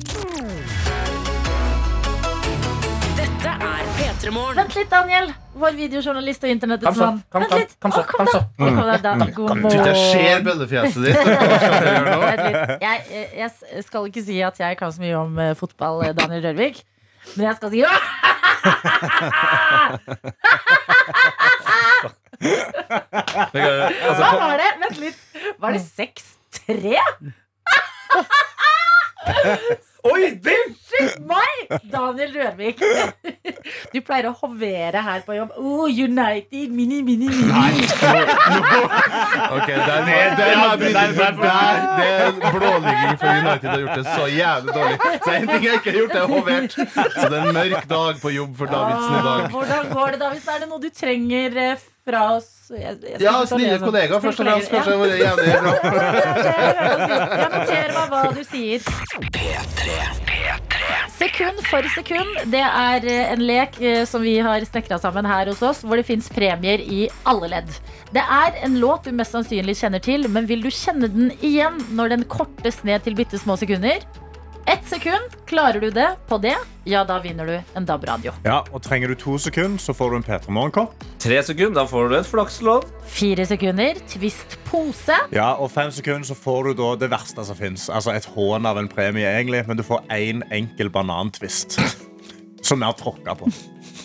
[3.20, 4.60] Dette er P3 Morgen.
[4.60, 5.34] Vent litt, Daniel.
[5.64, 7.20] Vår videojournalist og internettets Kom så, mann.
[7.30, 8.42] kom, kom, kom så, kom kom så.
[8.58, 9.28] Kom da, da.
[9.36, 9.92] God morgen.
[9.92, 11.20] jeg ser bøllefjeset ditt.
[13.44, 16.82] Jeg skal ikke si at jeg kan så mye om eh, fotball, eh, Daniel Rørvik.
[17.36, 17.82] Men jeg skal si
[22.84, 24.70] Altså, Hva var det?
[24.84, 25.20] Vent litt.
[25.62, 26.98] Var det 6-3?
[30.04, 31.82] Oi, unnskyld Meg!
[31.92, 32.82] Daniel Rørvik.
[33.94, 35.54] Du pleier å hovere her på jobb.
[35.56, 37.86] Oh, United, mini, mini, mini.
[39.54, 45.00] Ok, bryte inn, der det er blåligging for United har gjort det så jævlig dårlig.
[45.24, 46.78] Så en ting jeg ikke har gjort, er hovert.
[47.16, 49.48] Så det er en mørk dag på jobb for Davidsen i dag.
[49.48, 50.54] Ah, Hvordan går det, Davidsen?
[50.54, 52.50] Er det noe du trenger eh, fra oss?
[52.74, 53.86] Jeg, jeg Ja, snille sånn.
[53.88, 54.72] kollegaer først og fremst.
[54.72, 55.74] Kanskje det vært jævlig bra.
[57.44, 58.88] Jeg noterer meg hva du sier.
[59.36, 59.98] P3.
[60.28, 60.82] P3.
[61.14, 62.40] Sekund for sekund.
[62.52, 66.00] Det er eh, en lek eh, som vi har snekra sammen her hos oss, hvor
[66.00, 67.70] det fins premier i alle ledd.
[68.16, 71.80] Det er en låt du mest sannsynlig kjenner til, men vil du kjenne den igjen
[71.96, 74.04] når den kortes ned til bitte små sekunder?
[74.68, 75.34] Ett sekund.
[75.46, 78.32] Klarer du det på det, ja, da vinner du en DAB-radio.
[78.46, 81.04] Ja, og Trenger du to sekunder, så får du en P3 Morgenkopp.
[81.24, 82.88] Tre sekunder, da får du et flakslodd.
[83.12, 84.00] Fire sekunder.
[84.12, 85.18] Twist pose.
[85.36, 87.90] Ja, og fem sekunder så får du da det verste som fins.
[87.92, 91.80] Altså et hån av en premie, egentlig, men du får én en enkel banantvist.
[92.64, 93.52] Som vi har tråkka på.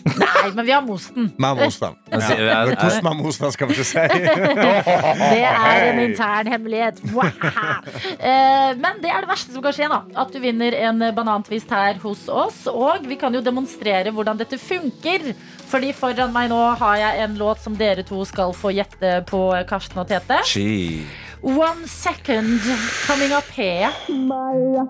[0.04, 1.30] Nei, men vi har mosten.
[1.36, 1.96] Vi har most den.
[2.08, 3.98] Hvordan vi most den, skal vi ikke si.
[5.32, 7.00] Det er en intern hemmelighet.
[7.04, 9.88] Eh, Men det er det verste som kan skje.
[9.90, 12.64] da At du vinner en banantvist her hos oss.
[12.70, 15.32] Og vi kan jo demonstrere hvordan dette funker.
[15.68, 19.42] Fordi foran meg nå har jeg en låt som dere to skal få gjette på,
[19.68, 20.40] Karsten og Tete.
[20.48, 21.04] Ski.
[21.42, 22.60] One second
[23.06, 23.90] coming up here.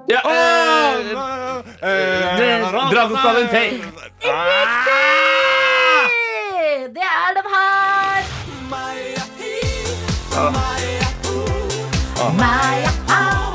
[0.09, 0.21] Ja,
[1.83, 3.85] eh, Dragons Valentine.
[6.95, 8.23] Det er den her.
[12.39, 13.53] Maya, au.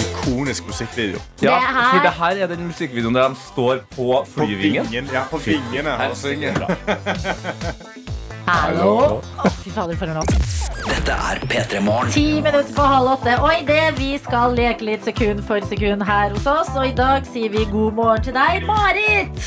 [0.00, 1.18] Ikonisk musikkvideo.
[1.42, 4.86] Ja, Det her- for det her er den musikkvideoen der de står på På flyvingen.
[4.90, 6.54] vingen, ja, på vingene og synger.
[8.44, 9.22] Hallo.
[9.40, 10.32] Å, Fy fader, for en låt.
[10.84, 12.10] Dette er P3 Morgen.
[12.12, 13.38] Ti minutter på halv åtte.
[13.40, 17.24] Og idet vi skal leke litt sekund for sekund her hos oss, og i dag
[17.24, 19.46] sier vi god morgen til deg, Marit.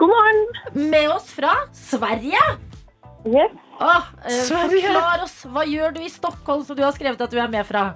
[0.00, 0.40] God morgen.
[0.88, 2.40] Med oss fra Sverige.
[3.28, 3.52] Yes.
[3.80, 7.36] Åh, eh, forklar oss, hva gjør du i Stockholm som du har skrevet at du
[7.40, 7.90] er med fra?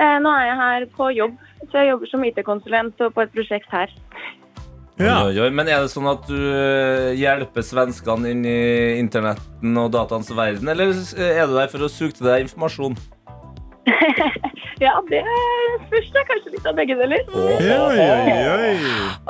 [0.00, 1.36] Eh, nå er jeg her på jobb,
[1.68, 3.92] så jeg jobber som IT-konsulent og på et prosjekt her.
[5.00, 5.24] Ja.
[5.26, 8.58] Oi, oi, Men er det sånn at du eh, hjelper svenskene inn i
[9.00, 12.94] internetten og dataens verden, eller er du der for å suge til deg informasjon?
[14.82, 15.20] Ja, det
[15.86, 17.20] spørs er kanskje litt av begge deler.
[17.30, 18.72] Oi, oi, oi.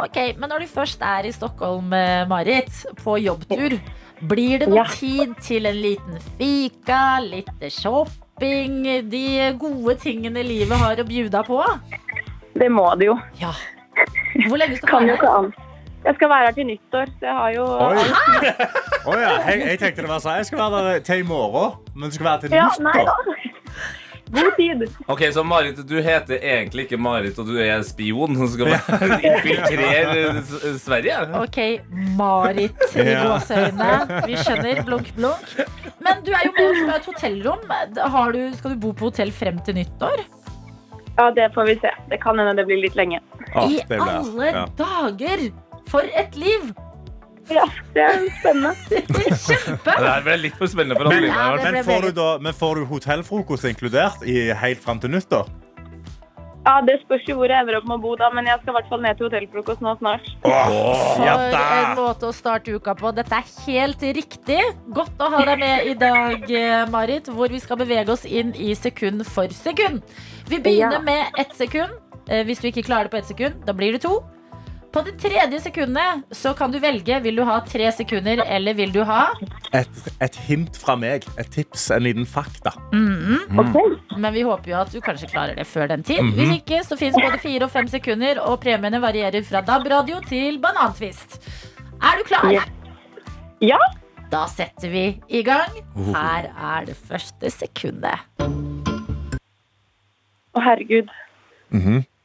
[0.01, 2.73] Ok, Men når du først er i Stockholm, eh, Marit,
[3.03, 3.77] på jobbtur,
[4.25, 4.87] blir det noe Ja.
[4.89, 11.61] tid til en liten fika, litt shopping, de gode tingene livet har å bjuda på?
[12.57, 13.19] Det må det jo.
[13.39, 13.53] Ja.
[14.49, 15.39] Hvor lenge skal Kan du jo være ikke her?
[15.39, 15.71] annet.
[16.05, 17.97] Jeg skal være her til nyttår, så jeg har jo Oi.
[19.09, 20.37] oh, ja, jeg, jeg tenkte det var sånn.
[20.37, 23.47] Jeg skal være der til i morgen, men du skal være til Ja, nei nyttår.
[24.35, 24.83] God tid.
[25.13, 28.73] Ok, Så Marit, du heter egentlig ikke Marit, og du er spion som skal
[29.31, 30.43] infiltrere
[30.81, 31.19] Sverige?
[31.39, 31.59] Ok,
[32.19, 34.23] Marit i gåseøynene.
[34.27, 34.81] Vi skjønner.
[34.89, 35.53] Blunk, blunk.
[36.03, 37.63] Men du er jo med oss fra et hotellrom.
[38.17, 40.25] Har du, skal du bo på hotell frem til nyttår?
[41.17, 41.91] Ja, det får vi se.
[42.11, 43.21] Det kan hende det blir litt lenge.
[43.55, 44.65] Ah, I alle ja.
[44.79, 45.47] dager!
[45.91, 46.73] For et liv!
[47.53, 48.73] Ja, det er spennende.
[49.47, 49.95] Kjempe!
[50.01, 51.35] Det er litt for spennende for Men, Adeline.
[51.61, 55.51] Ja, men, får du da, men får du hotellfrokost inkludert i, helt fram til nyttår?
[56.65, 58.73] Ja, Det spørs jo hvor jeg ender opp med å bo, da, men jeg skal
[58.73, 60.29] i hvert fall ned til hotellfrokost nå snart.
[60.45, 63.13] For en måte å starte uka på.
[63.17, 64.61] Dette er helt riktig.
[64.97, 68.55] Godt å ha deg med i dag, eh, Marit, hvor vi skal bevege oss inn
[68.57, 70.01] i sekund for sekund.
[70.49, 71.05] Vi begynner Ja.
[71.05, 71.93] med ett sekund.
[72.29, 74.23] Eh, Hvis du ikke klarer det på ett sekund, da blir det to.
[74.95, 77.17] På det tredje sekundet så kan du velge.
[77.25, 79.25] Vil du ha tre sekunder, eller vil du ha
[79.75, 81.27] Et, et hint fra meg.
[81.41, 82.71] Et tips, en liten fakta.
[83.59, 83.75] Ok.
[84.15, 86.23] Men vi håper jo at du kanskje klarer det før den tid.
[86.39, 90.61] Hvis ikke, så fins både fire og fem sekunder, og premiene varierer fra DAB-radio til
[90.63, 91.41] banantvist.
[91.99, 92.47] Er du klar?
[92.55, 92.63] Ja.
[93.65, 93.83] Ja.
[94.31, 95.75] Da setter vi i gang.
[96.15, 98.23] Her er det første sekundet.
[100.55, 101.11] Å, herregud.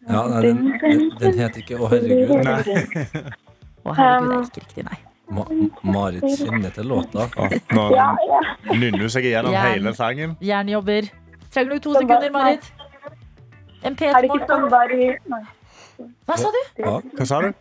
[0.09, 2.31] Ja, nei, den, den, den het ikke Å, herregud.
[3.85, 4.99] Å, herregud, det er ikke riktig, nei.
[5.29, 5.43] Ma
[5.85, 7.27] Marit kjenner til låta.
[7.77, 7.83] Nå
[8.73, 10.33] nynner hun seg gjennom hele sangen.
[10.41, 11.11] Jernjobber.
[11.53, 12.65] Trenger du to sekunder, Marit?
[13.85, 15.45] En Er det ikke P-morgen.
[16.25, 16.59] Hva sa du?
[16.81, 16.95] Ja.
[17.19, 17.51] Hva sa du?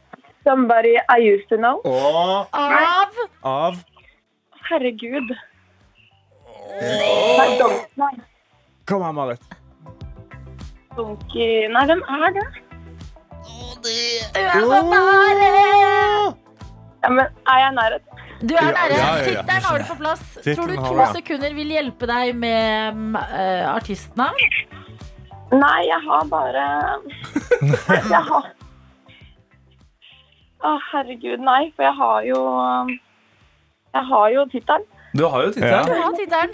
[0.46, 1.82] Somebody I used to know.
[1.84, 2.46] Åh.
[2.56, 3.78] Av av
[4.70, 5.36] Herregud.
[6.80, 7.48] Nei,
[7.96, 8.12] nei,
[8.88, 9.57] Kom her, Marit.
[10.98, 12.46] Donkey Nei, hvem er det?
[13.78, 13.90] Du
[14.42, 15.50] er så nære!
[17.02, 18.00] Ja, men Er jeg i?
[18.48, 18.96] Du er nære.
[18.96, 19.24] ja, ja, ja.
[19.24, 20.24] Tittelen har du på plass.
[20.44, 24.44] Tror du to sekunder vil hjelpe deg med mm, eh, artistnavn?
[25.52, 26.64] Nei, jeg har bare
[27.62, 28.48] Nei, jeg har
[30.58, 31.70] Å, herregud, nei.
[31.76, 32.42] For jeg har jo
[33.94, 34.86] Jeg har jo tittelen.
[35.16, 36.52] Du har jo tittelen.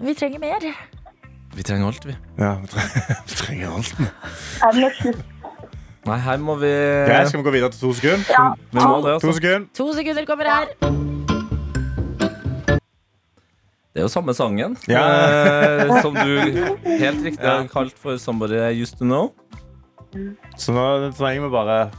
[0.00, 0.70] Vi trenger mer.
[1.54, 2.14] Vi trenger alt, vi.
[2.38, 2.90] Ja, vi trenger,
[3.28, 3.94] vi trenger alt.
[6.06, 8.54] Nei, her må vi Ok, skal vi gå videre til to sekunder?
[8.72, 9.32] Vi må det, To altså.
[9.36, 9.66] sekunder.
[9.76, 10.66] To sekunder kommer her.
[13.90, 15.02] Det er jo samme sangen, Ja.
[15.02, 16.38] eh, som du
[16.86, 19.32] helt riktig har kalt for 'Somebody I Used To Know'.
[20.56, 21.90] Så nå trenger vi bare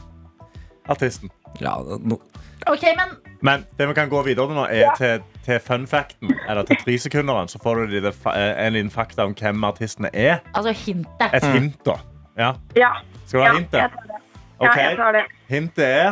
[0.88, 1.30] artisten.
[1.60, 2.18] Ja, no,
[2.66, 6.30] Ok, men Men det vi kan gå videre nå, er til, til fun facten.
[6.48, 7.48] Eller til tresekunderen.
[7.48, 10.38] Så får du de det eh, en liten fakta om hvem artistene er.
[10.54, 11.34] altså hintet.
[11.34, 11.96] Et hint, da.
[12.38, 12.52] Ja.
[12.76, 12.90] Ja.
[13.26, 13.78] Skal du ja hintet?
[13.80, 14.20] jeg tar det.
[14.62, 15.24] Ja, jeg tar det.
[15.48, 16.08] Hintet er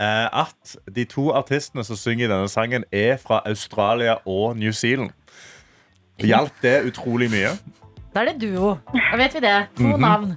[0.00, 4.72] eh, at de to artistene som synger i denne sangen, er fra Australia og New
[4.72, 5.10] Zealand.
[6.18, 7.54] Hjalp det utrolig mye?
[8.14, 8.76] Da er det duo.
[8.94, 9.56] Da vet vi det.
[9.76, 10.00] To Mhm.
[10.00, 10.36] navn.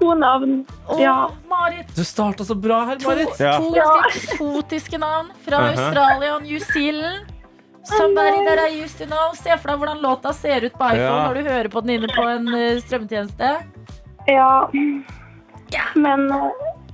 [0.00, 0.66] To navn.
[0.88, 1.28] Å, Ja.
[1.48, 1.94] Marit.
[1.96, 3.38] Du starta så bra her, To, Marit.
[3.40, 3.58] Ja.
[3.58, 5.78] to ganske eksotiske navn fra Mhm.
[5.78, 7.32] Australia og New Zealand.
[7.84, 9.32] Somebody that I used to know.
[9.34, 11.28] Se for deg hvordan låta ser ut på iPhone Ja.
[11.28, 13.62] når du hører på den inne på en eh, strømmetjeneste.
[14.28, 14.68] Ja.
[15.94, 16.50] Men eh,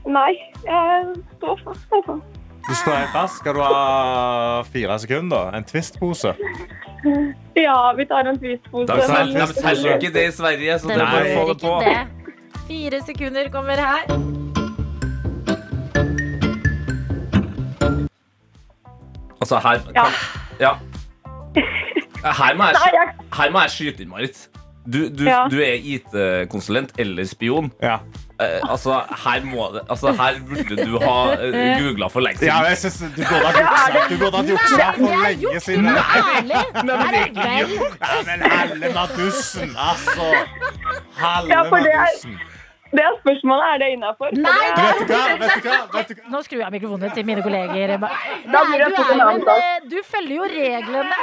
[0.07, 0.33] nei,
[0.65, 2.21] jeg står fast, altså.
[2.69, 3.39] Du står helt fast.
[3.39, 5.55] Skal du ha fire sekunder?
[5.55, 6.35] En Twist-pose?
[7.57, 8.89] Ja, vi tar en twistpose.
[8.93, 11.81] Er selger jo ikke det i Sverige, så bare gjør det på.
[11.83, 12.22] det.
[12.67, 14.07] Fire sekunder kommer her.
[19.41, 20.05] Altså, her Ja.
[20.61, 20.73] Ja.
[22.23, 22.77] Her må jeg,
[23.35, 24.49] her må jeg skyte inn, Marit.
[24.87, 25.49] Du, du, Ja.
[25.51, 27.73] du er IT-konsulent eller spion.
[27.83, 27.97] Ja.
[28.41, 28.93] Eh, altså,
[29.25, 32.97] her må det Altså, her burde du ha uh, googla for lenge ja jeg synes
[33.17, 34.01] du burde ha juksa.
[34.11, 35.87] Du burde ha juksa for lenge siden.
[35.87, 36.63] Ærlig!
[36.75, 37.63] nei, nei, nei, nei,
[38.11, 39.61] nei, nei, nei, altså.
[39.61, 40.35] nei, nei, for
[41.47, 42.31] det er- madussen.
[42.31, 42.39] det
[43.01, 43.65] er spørsmålet.
[43.73, 44.29] Er det innafor?
[44.37, 45.25] Nei, Du vet du hva?
[45.41, 45.79] Vet du hva?
[45.95, 46.25] Vet du hva?
[46.35, 47.95] Nå skrur jeg mikrofonen til mine kolleger.
[48.03, 48.11] Nei,
[48.45, 51.21] du, er jo en, eh, du følger jo reglene.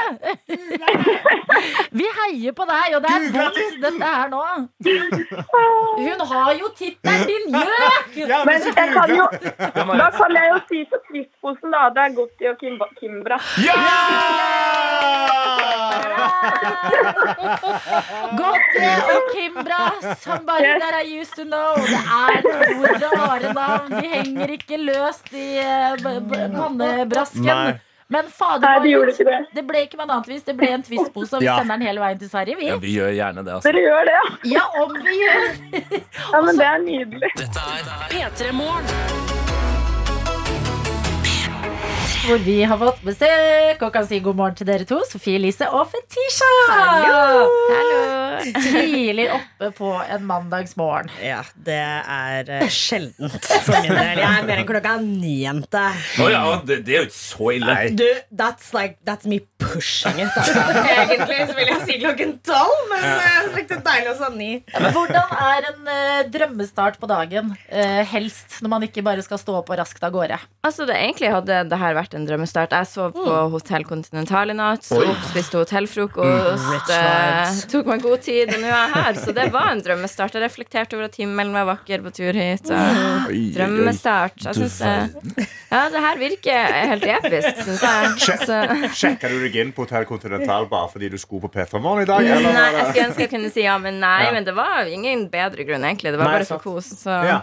[1.99, 4.43] Vi heier på deg, og det er vondt, dette her nå.
[5.99, 8.17] Hun har jo tittelen, din gjøk!
[8.29, 9.27] Ja, Men jeg kan jo,
[9.99, 11.89] da kan jeg jo si til Kvistposen, da.
[11.95, 13.37] Det er Gotti og Kim Kimbra.
[18.39, 19.81] Gotti og Kimbra,
[20.25, 21.58] somebody that I used to know.
[21.89, 22.41] Det er
[23.03, 23.91] to rare navn.
[24.01, 25.95] De henger ikke løst i eh,
[26.55, 27.79] pannebrasken.
[28.09, 29.39] Men fader, Nei, de gjorde ikke det.
[29.53, 30.41] det ble ikke med en annen vis.
[30.47, 31.59] Det ble en twistpose, og vi Ja.
[31.59, 32.57] sender den hele veien til Sverige.
[32.65, 32.87] Ja, Vi.
[32.87, 33.69] vi gjør gjerne det, altså.
[33.69, 34.25] Dere gjør det, ja.
[34.55, 35.45] Ja, om vi gjør
[36.33, 37.31] ja men det er nydelig.
[37.37, 39.48] Dette er P3 Morgen.
[42.25, 44.99] Hvor vi har fått besøk og kan si god morgen til dere to.
[45.07, 46.49] Sofie Elise og Fetisha.
[46.69, 51.09] Hallo Tidlig oppe på en mandagsmorgen.
[51.23, 54.21] Ja, det er eh, sjeldent for min del.
[54.21, 55.83] Jeg er mer enn klokka ni-jente.
[56.21, 57.77] Oh, ja, det, det er jo ikke så ille.
[57.99, 60.31] Du, that's like, that's me pushing it.
[60.39, 60.63] Altså.
[60.95, 63.15] Egentlig så vil jeg si klokken tolv, men ja.
[63.55, 64.51] det er deilig å sa ni.
[64.69, 67.53] Hvordan er en uh, drømmestart på dagen?
[67.67, 70.39] Uh, helst når man ikke bare skal stå opp og raskt av gårde.
[70.65, 72.71] Altså, det Egentlig hadde det her vært en drømmestart.
[72.75, 74.83] Jeg sov på Hotell Continental i natt.
[74.87, 76.89] Sto opp, spiste hotellfrokost.
[76.95, 79.19] Eh, tok meg god tid, og nå er jeg her.
[79.23, 80.35] Så det var en drømmestart.
[80.37, 82.69] Jeg reflekterte over at himmelen var vakker på tur hit.
[82.71, 84.39] Og drømmestart.
[84.45, 88.89] Jeg synes, det- ja, det her virker helt episk, syns jeg.
[88.95, 92.09] Sjekka du deg inn på Hotell Continental bare fordi du skulle på P3 Morgen i
[92.09, 92.25] dag?
[92.25, 92.53] Eller?
[92.53, 94.23] nei, jeg skulle ønske jeg kunne si ja, men nei.
[94.25, 94.31] Ja.
[94.35, 96.11] Men det var ingen bedre grunn, egentlig.
[96.13, 96.89] Det var Nei, bare for kos.
[97.03, 97.13] Så.
[97.25, 97.41] Ja.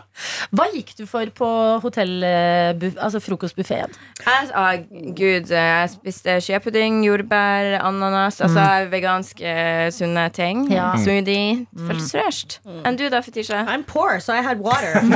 [0.57, 1.49] Hva gikk du for på
[1.83, 3.93] hotell, eh, altså frokostbuffeen?
[4.25, 4.77] Jeg, ah,
[5.17, 8.41] Gud, jeg spiste skjepudding, jordbær, ananas.
[8.41, 9.53] Altså veganske,
[9.95, 10.67] sunne ting.
[10.73, 10.93] Ja.
[10.99, 11.67] Smoothie.
[11.77, 12.59] Føltes fresh.
[12.87, 13.65] Enn du da, Fetisha?
[13.69, 14.95] I'm poor, so I had water.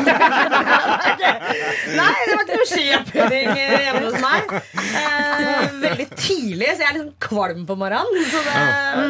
[2.00, 4.42] Nei, det var ikke noe skipudding eh, hjemme hos meg.
[5.00, 8.26] Eh, veldig tidlig, så jeg er litt sånn kvalm på morgenen.
[8.30, 8.54] Så det,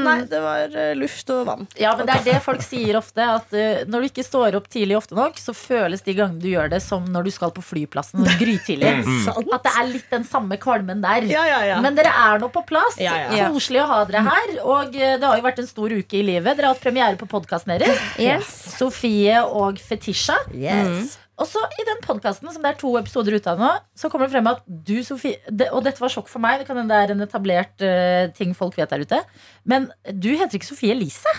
[0.05, 1.67] nei, det var eh, luft og vann.
[1.81, 3.27] Ja, men Det er det folk sier ofte.
[3.41, 6.49] At uh, Når du ikke står opp tidlig ofte nok, så føles de gangene du
[6.51, 8.93] gjør det, som når du skal på flyplassen grytidlig.
[9.27, 9.51] Sant?
[9.55, 11.29] At det er litt den samme kvalmen der.
[11.31, 11.81] Ja, ja, ja.
[11.85, 12.99] Men dere er nå på plass.
[13.01, 14.55] Koselig å ha dere her.
[14.65, 16.57] Og eh, det har jo vært en stor uke i livet.
[16.57, 18.07] Dere har hatt premiere på podkasten deres.
[18.21, 18.51] Yes.
[18.77, 20.39] Sofie og Fetisha.
[20.57, 21.20] Yes.
[21.41, 24.29] Og så i den podkasten, som det er to episoder ute av nå, så kommer
[24.29, 26.93] det frem at du, Sofie det, Og dette var sjokk for meg, det kan hende
[26.93, 29.23] det er en etablert uh, ting folk vet der ute.
[29.65, 31.33] Men du heter ikke Sofie Elise.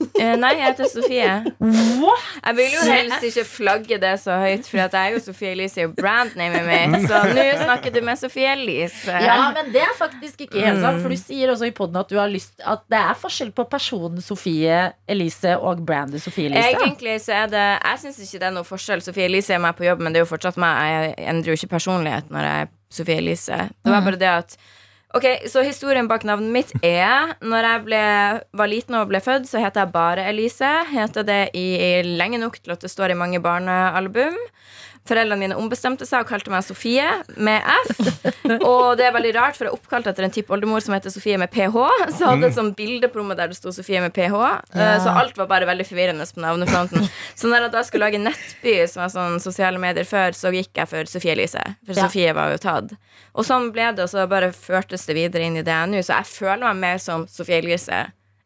[0.20, 1.28] Eh, nei, jeg heter Sofie.
[1.60, 2.24] What?
[2.44, 5.86] Jeg vil jo helst ikke flagge det så høyt, for jeg er jo Sofie Elise
[5.88, 7.06] og brandnamet mitt.
[7.08, 9.14] Så nå snakker du med Sofie Elise.
[9.24, 11.00] Ja, men det er faktisk ikke helt sant.
[11.00, 13.64] For du sier også i poden at du har lyst At det er forskjell på
[13.72, 16.74] personen Sofie Elise og brandet Sofie Elise.
[16.74, 19.04] Egentlig så er det Jeg syns ikke det er noe forskjell.
[19.04, 20.84] Sofie Elise er meg på jobb, men det er jo fortsatt meg.
[20.90, 23.62] Jeg endrer jo ikke personlighet når jeg er Sofie Elise.
[23.80, 24.56] Det var bare det at
[25.10, 28.02] Ok, Så historien bak navnet mitt er Når jeg ble,
[28.54, 30.70] var liten og ble født, så het jeg bare Elise.
[30.92, 34.38] Heter det i, i lenge nok til at det står i mange barnealbum.
[35.08, 37.06] Foreldrene mine ombestemte seg og kalte meg Sofie
[37.40, 38.00] med F.
[38.60, 41.38] Og det er veldig rart, for jeg er oppkalt etter en tippoldemor som heter Sofie
[41.40, 41.72] med PH.
[42.12, 44.36] Så jeg hadde et sånt bilde på rommet der det sto Sofie med PH.
[44.76, 44.90] Ja.
[45.02, 47.08] Så alt var bare veldig forvirrende på navnefronten.
[47.34, 50.70] Så når jeg da skulle lage Nettby, som var sånn sosiale medier før, så gikk
[50.82, 51.64] jeg for Sofie Elise.
[51.86, 52.06] For Ja.
[52.06, 52.94] Sofie var jo tatt.
[53.34, 55.90] Og sånn ble det, og så bare førtes det videre inn i det jeg er
[55.90, 56.04] nå.
[56.04, 58.04] Så jeg føler meg mer som Sofie Elise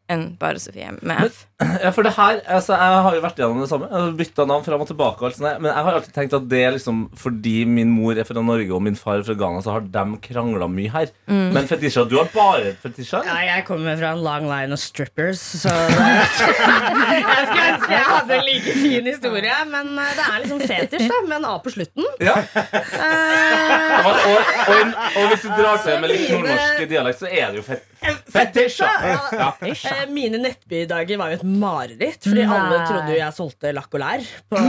[0.09, 1.45] enn bare Sofie med F.
[1.85, 3.87] Ja, for det her, altså, Jeg har jo vært gjennom det samme.
[3.87, 5.21] Jeg har Bytta navn fram og tilbake.
[5.21, 5.61] Og alt sånt.
[5.63, 8.73] Men jeg har alltid tenkt at det er liksom fordi min mor er fra Norge
[8.75, 11.11] og min far er fra Ghana, så har de krangla mye her.
[11.31, 11.53] Mm.
[11.55, 13.21] Men Fetisha, du har bare Fetisha?
[13.27, 18.35] Ja, jeg kommer fra en long line of strippers, så Jeg skulle ønske jeg hadde
[18.39, 21.71] en like fin historie, men eh, det er liksom fetisj, da, med en A på
[21.75, 22.07] slutten.
[22.23, 22.35] Ja.
[22.35, 24.39] Uh, Og, og,
[24.73, 27.91] og, og hvis du drar til med litt nordnorsk dialekt, så er det jo fet
[28.35, 28.89] Fetisha!
[29.33, 29.49] Ja.
[29.65, 32.57] Eh, Mine Nettby-dager var jo et mareritt, fordi Nei.
[32.57, 34.61] alle trodde jo jeg solgte lakk og lær på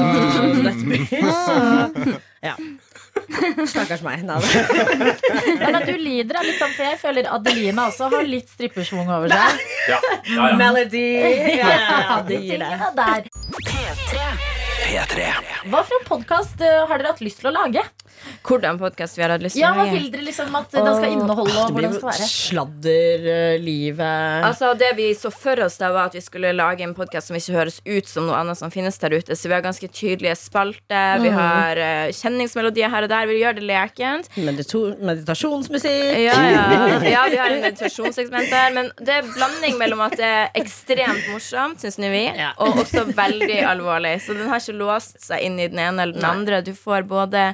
[0.67, 0.99] Nettby.
[1.11, 1.55] Så
[2.45, 2.55] ja.
[3.67, 4.23] Stakkars meg.
[4.29, 5.13] Nei, da.
[5.73, 9.33] Ja, du lider av litt sånn, for jeg føler Adelina også har litt strippersvung over
[9.33, 9.65] seg.
[9.89, 10.51] Ja, ja, ja.
[10.61, 11.07] Melody.
[11.57, 12.73] Ja, det gir det.
[13.01, 13.31] Der.
[13.57, 14.27] P3.
[14.87, 15.31] P3.
[15.73, 17.83] Hva for en podkast har dere hatt lyst til å lage?
[18.47, 21.13] Hvordan podkast vi har hatt lyst til Ja, Hva vil dere liksom at den skal
[21.13, 21.55] inneholde?
[21.57, 22.29] Og det blir hvordan jo skal være?
[22.31, 26.83] sladder, eh, livet Altså Det vi så for oss, da var at vi skulle lage
[26.87, 29.37] en podkast som ikke høres ut som noe annet som finnes der ute.
[29.37, 31.21] Så vi har ganske tydelige spalter.
[31.23, 33.27] Vi har eh, kjenningsmelodier her og der.
[33.31, 34.31] Vi gjør det lekent.
[34.37, 36.19] Medito meditasjonsmusikk.
[36.27, 36.65] Ja, ja.
[37.17, 38.73] ja, vi har en meditasjonssegment der.
[38.77, 42.53] Men det er blanding mellom at det er ekstremt morsomt, syns nå vi, Ja.
[42.63, 44.17] og også veldig alvorlig.
[44.25, 46.63] Så den har ikke låst seg inn i den ene eller den andre.
[46.67, 47.49] Du får både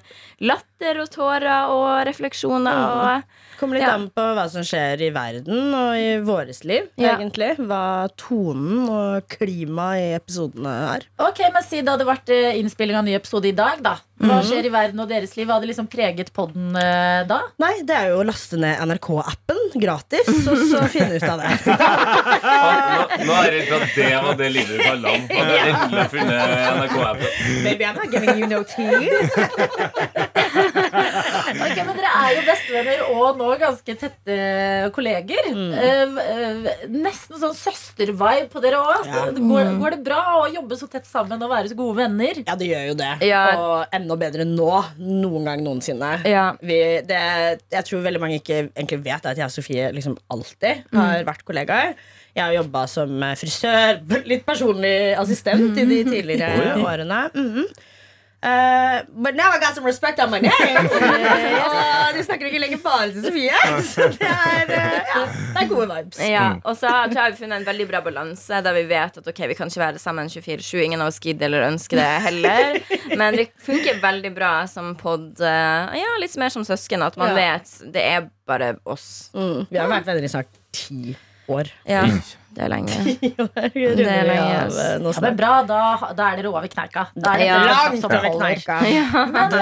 [0.52, 3.92] latter og tårer og refleksjoner og Kommer litt Ja.
[3.94, 7.12] an på hva som skjer i verden og i våres liv, Ja.
[7.14, 7.52] egentlig.
[7.62, 11.04] Hva tonen og klimaet i episodene er.
[11.22, 13.78] Ok, men Si det hadde vært eh, innspilling av ny episode i dag.
[13.80, 14.48] da Hva Mhm.
[14.48, 15.46] skjer i verden og deres liv?
[15.46, 17.38] Hva hadde liksom preget podden eh, da?
[17.60, 21.50] Nei, det er jo å laste ned NRK-appen gratis, og så finne ut av det.
[22.42, 24.82] Nå, nå er jeg redd for at det var det livet du.
[24.82, 26.38] At du endelig funnet
[26.82, 27.62] NRK-appen.
[27.62, 29.10] Baby, I'm not giving you no tea.
[31.52, 34.36] Ok, men Dere er jo bestevenner og nå ganske tette
[34.96, 35.48] kolleger.
[35.52, 35.72] Mm.
[35.76, 39.08] Eh, eh, nesten sånn søstervibe på dere òg.
[39.08, 39.24] Ja.
[39.36, 42.42] Går, går det bra å jobbe så tett sammen og være så gode venner?
[42.46, 43.12] Ja, det gjør jo det.
[43.28, 43.42] Ja.
[43.58, 44.70] Og enda bedre nå.
[45.02, 46.14] Noen gang noensinne.
[46.28, 46.48] Ja.
[46.62, 47.22] Vi, det,
[47.72, 51.46] jeg tror veldig mange ikke egentlig vet at jeg og Sofie liksom alltid har vært
[51.48, 51.96] kollegaer.
[52.32, 57.26] Jeg har jobba som frisør, litt personlig assistent i de tidligere årene.
[57.36, 57.66] Mhm.
[58.42, 60.50] Eh, but now I got some respect on my name.
[61.62, 63.60] Og du snakker ikke lenger bare til Sofie.
[63.92, 65.22] Så det er, eh, ja,
[65.54, 66.18] det er gode vibes.
[66.26, 69.30] Ja, og så tror jeg vi funnet en veldig bra balanse der vi vet at
[69.30, 70.82] okay, vi kan ikke være sammen 24-7.
[70.88, 72.78] Ingen av oss gidder eller ønsker det heller.
[73.20, 75.28] Men det funker veldig bra som pod.
[75.40, 77.06] eh, Ja, litt mer som søsken.
[77.06, 77.38] At man Ja.
[77.38, 79.30] vet det er bare oss.
[79.38, 79.68] Mm.
[79.70, 81.28] Vi har vært venner i snart ti år.
[81.88, 82.02] Ja,
[82.56, 82.98] det er lenge.
[83.22, 84.58] Det er lenge.
[84.58, 85.80] Ja, men bra, da,
[86.16, 87.06] da er dere over kneika.
[87.14, 88.78] Da er dere Langt over kneika.
[89.32, 89.56] Men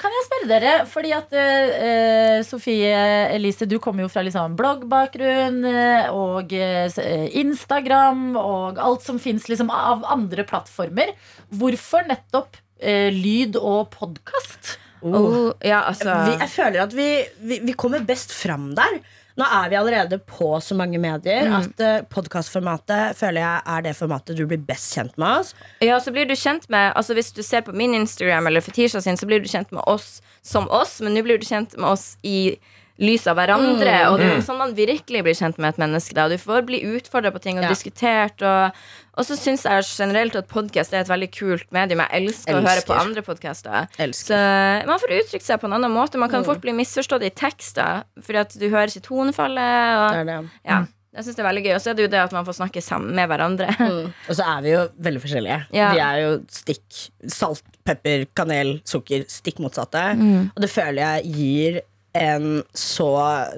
[0.00, 2.90] kan jeg spørre dere, fordi at uh, Sofie
[3.34, 9.70] Elise, du kommer jo fra liksom bloggbakgrunn eh, og Instagram og alt som fins liksom
[9.70, 11.14] av andre plattformer.
[11.54, 14.78] Hvorfor nettopp uh, lyd og podkast?
[15.04, 17.08] Oh, ja, altså jeg føler at vi,
[17.44, 19.02] vi, vi kommer best fram der.
[19.36, 21.54] Nå er vi allerede på så mange medier Mm.
[21.58, 25.54] at uh, podkastformatet føler jeg er det formatet du blir best kjent med oss.
[25.82, 29.00] Ja, så blir du kjent med Altså Hvis du ser på min Instagram eller Fetisha
[29.02, 31.88] sin, så blir du kjent med oss som oss, men nå blir du kjent med
[31.90, 32.56] oss i
[33.02, 33.90] lys av hverandre.
[33.90, 34.12] Mm.
[34.12, 36.14] Og det er sånn man virkelig blir kjent med et menneske.
[36.14, 36.28] Da.
[36.30, 37.68] Du får bli utfordra på ting og Ja.
[37.72, 38.40] diskutert.
[38.46, 38.70] Og,
[39.18, 41.98] og så syns jeg generelt at podkast er et veldig kult medium.
[42.06, 43.88] Jeg elsker, å høre på andre podkaster.
[44.14, 44.38] Så
[44.86, 46.16] man får uttrykt seg på en annen måte.
[46.18, 46.46] Man kan Mm.
[46.46, 49.96] fort bli misforstått i tekster fordi at du hører ikke tonefallet.
[49.98, 50.50] Og, Det er det.
[50.64, 50.84] ja,
[51.16, 51.74] jeg synes det er veldig gøy.
[51.74, 53.68] Og så er det jo det at man får snakke sammen med hverandre.
[53.78, 54.12] Mm.
[54.28, 55.66] Og så er vi jo veldig forskjellige.
[55.72, 55.90] Ja.
[55.92, 59.26] Vi er jo stikk salt, pepper, kanel, sukker.
[59.26, 60.14] Stikk motsatte.
[60.16, 60.52] Mm.
[60.54, 61.80] Og det føler jeg gir
[62.14, 63.10] en så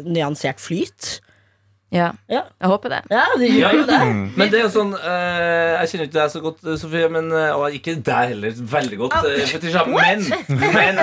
[0.05, 1.21] nyansert flyt.
[1.95, 2.99] Ja, Ja, jeg håper det.
[3.14, 3.99] ja det gjør jo det.
[4.37, 7.29] Men det er jo sånn eh, Jeg kjenner ikke deg så godt, eh, Sofie, men,
[7.31, 9.14] eh, og ikke deg heller veldig godt.
[9.31, 10.25] eh, men,
[10.75, 10.99] men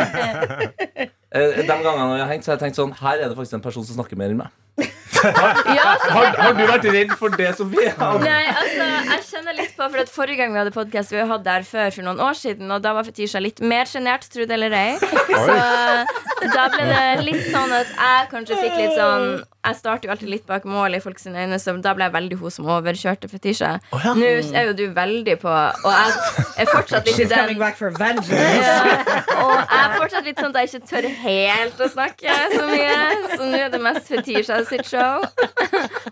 [1.34, 3.64] de gangene vi har hengt, så har jeg tenkt sånn Her er det faktisk en
[3.66, 4.52] person som snakker mer enn meg.
[5.24, 7.94] Ja, så Har, har du vært redd for det, Sofie?
[8.26, 11.46] Nei, altså, jeg kjenner litt på For at Forrige gang vi hadde podcast Vi hadde
[11.46, 14.58] der før for noen år siden Og da var Fetisha litt mer genert, tro det
[14.58, 19.30] eller ei Så da ble det litt sånn at jeg kanskje fikk litt sånn
[19.64, 22.38] jeg starter jo alltid litt bak mål i folks øyne, så da ble jeg veldig
[22.42, 23.70] hun som overkjørte Fetisha.
[23.94, 24.14] ja.
[24.18, 27.90] Nå er jo du veldig på Og jeg er fortsatt litt i den back for
[27.98, 28.34] vengeance.
[28.34, 29.22] ja.
[29.40, 32.98] Og jeg er fortsatt litt sånn at jeg ikke tør helt å snakke så mye.
[33.34, 35.24] Så nå er det mest Fetisha sitt show.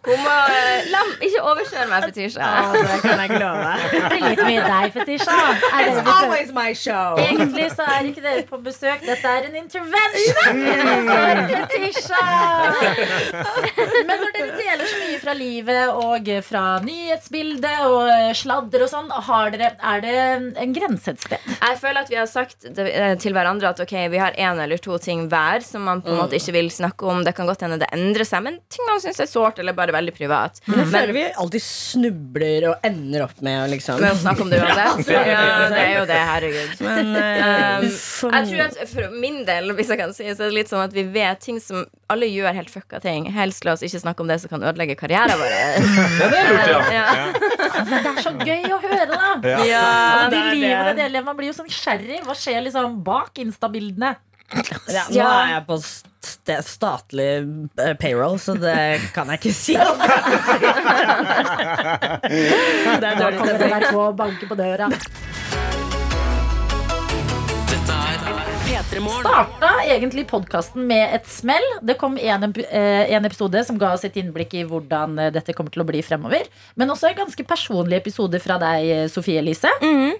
[0.08, 0.38] Hun må
[0.94, 2.42] la, ikke overkjøre meg, Fetisha.
[2.42, 3.76] Ja, det kan jeg love.
[3.92, 5.38] Det er litt mye deg, Fetisha.
[5.72, 7.20] Er det It's always my show.
[7.22, 9.04] Egentlig så er ikke dere på besøk.
[9.06, 10.64] Dette er en intervention
[11.12, 12.26] for Fetisha.
[14.08, 19.12] Men når dere deler så mye fra livet og fra nyhetsbildet og sladder og sånn,
[19.28, 20.16] har dere, er det
[20.64, 21.50] en grense et sted?
[21.58, 24.82] Jeg føler at vi har sagt eh, til hverandre at ok, vi har én eller
[24.82, 27.24] to ting hver som man på en måte ikke vil snakke om.
[27.28, 29.96] Det kan godt hende det endrer seg, men ting man syns er sårt eller bare
[29.96, 30.62] veldig privat.
[30.68, 34.46] Men jeg føler vi alltid snubler og ender opp med å liksom Med å snakke
[34.46, 35.10] om det uansett.
[35.32, 36.82] Ja, det er jo det, herregud.
[36.88, 40.52] Men eh, Um, jeg tror at For min del hvis jeg kan si, så er
[40.52, 43.28] det litt sånn at vi vet ting som alle gjør helt fucka ting.
[43.36, 45.52] Helst la oss ikke snakke om det som kan ødelegge karrieren vår.
[46.22, 46.80] Ja, det er lurt, ja.
[46.98, 47.06] Ja.
[47.82, 49.30] Men det er så gøy å høre, da.
[49.48, 49.58] Ja.
[49.66, 50.98] Ja, Altså, de det livene det.
[51.06, 52.20] deler, Man blir jo så nysgjerrig.
[52.28, 54.12] Hva skjer liksom bak Insta-bildene?
[54.92, 57.28] ja, nå er jeg på st statlig
[57.80, 58.74] eh, payroll, så det
[59.16, 59.76] kan jeg ikke si.
[59.80, 59.88] det
[62.92, 63.74] er Da dårlig kommer stemning.
[63.80, 64.90] NRK og banker på døra.
[69.00, 71.64] Starta egentlig podkasten med et smell.
[71.82, 75.54] Det kom en, eh, en episode som ga oss et innblikk i hvordan eh, dette
[75.56, 76.48] kommer til å bli fremover.
[76.76, 80.14] Men også en ganske personlig episode fra deg, eh, Sofie Elise, Mhm.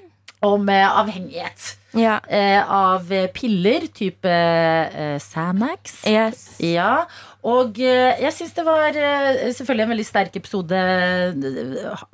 [0.44, 1.76] om avhengighet.
[1.94, 2.20] Ja.
[2.30, 6.06] Eh, av piller type eh, Sanax.
[6.08, 6.56] Yes.
[6.60, 7.06] Ja,
[7.44, 10.72] og eh, jeg syns det var selvfølgelig en veldig sterk episode.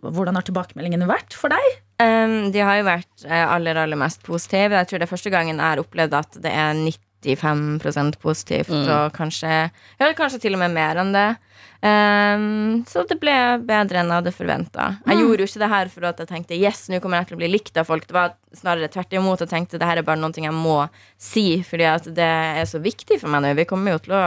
[0.01, 1.81] Hvordan har tilbakemeldingene vært for deg?
[1.97, 4.75] Um, de har jo vært eh, aller, aller mest positive.
[4.77, 6.77] Jeg tror det er første gangen jeg har opplevd at det er
[7.25, 11.29] 95% positivt, og kanskje, ja, kanskje til og med mer enn det.
[11.77, 13.33] Um, så det ble
[13.65, 14.85] bedre enn jeg hadde forventa.
[15.05, 17.37] Jeg gjorde jo ikke det her for at jeg tenkte yes, nå kommer jeg til
[17.37, 18.05] å bli likt av folk.
[18.09, 19.41] Det var snarere tvert imot.
[19.45, 20.79] Jeg tenkte det her er bare noe jeg må
[21.21, 22.29] si, fordi at det
[22.61, 23.55] er så viktig for meg nå.
[23.57, 24.23] Vi kommer jo til å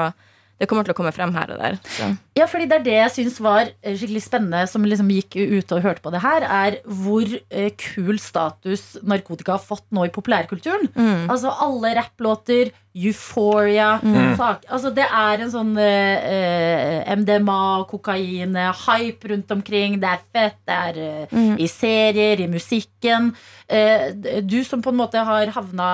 [0.60, 1.78] det kommer til å komme frem her og der.
[1.88, 2.10] Så.
[2.36, 5.72] Ja, fordi det er det jeg syns var eh, skikkelig spennende, som liksom gikk ut
[5.72, 10.12] og hørte på det her, er hvor eh, kul status narkotika har fått nå i
[10.12, 10.90] populærkulturen.
[11.32, 14.00] Altså alle rapplåter, Euphoria
[14.34, 19.96] sak, altså Det er en sånn eh, eh, MDMA, kokain, hype rundt omkring.
[20.02, 20.58] Det er fett.
[20.66, 23.30] Det er eh, i serier, i musikken.
[23.70, 24.10] Eh,
[24.42, 25.88] du som på en måte har havna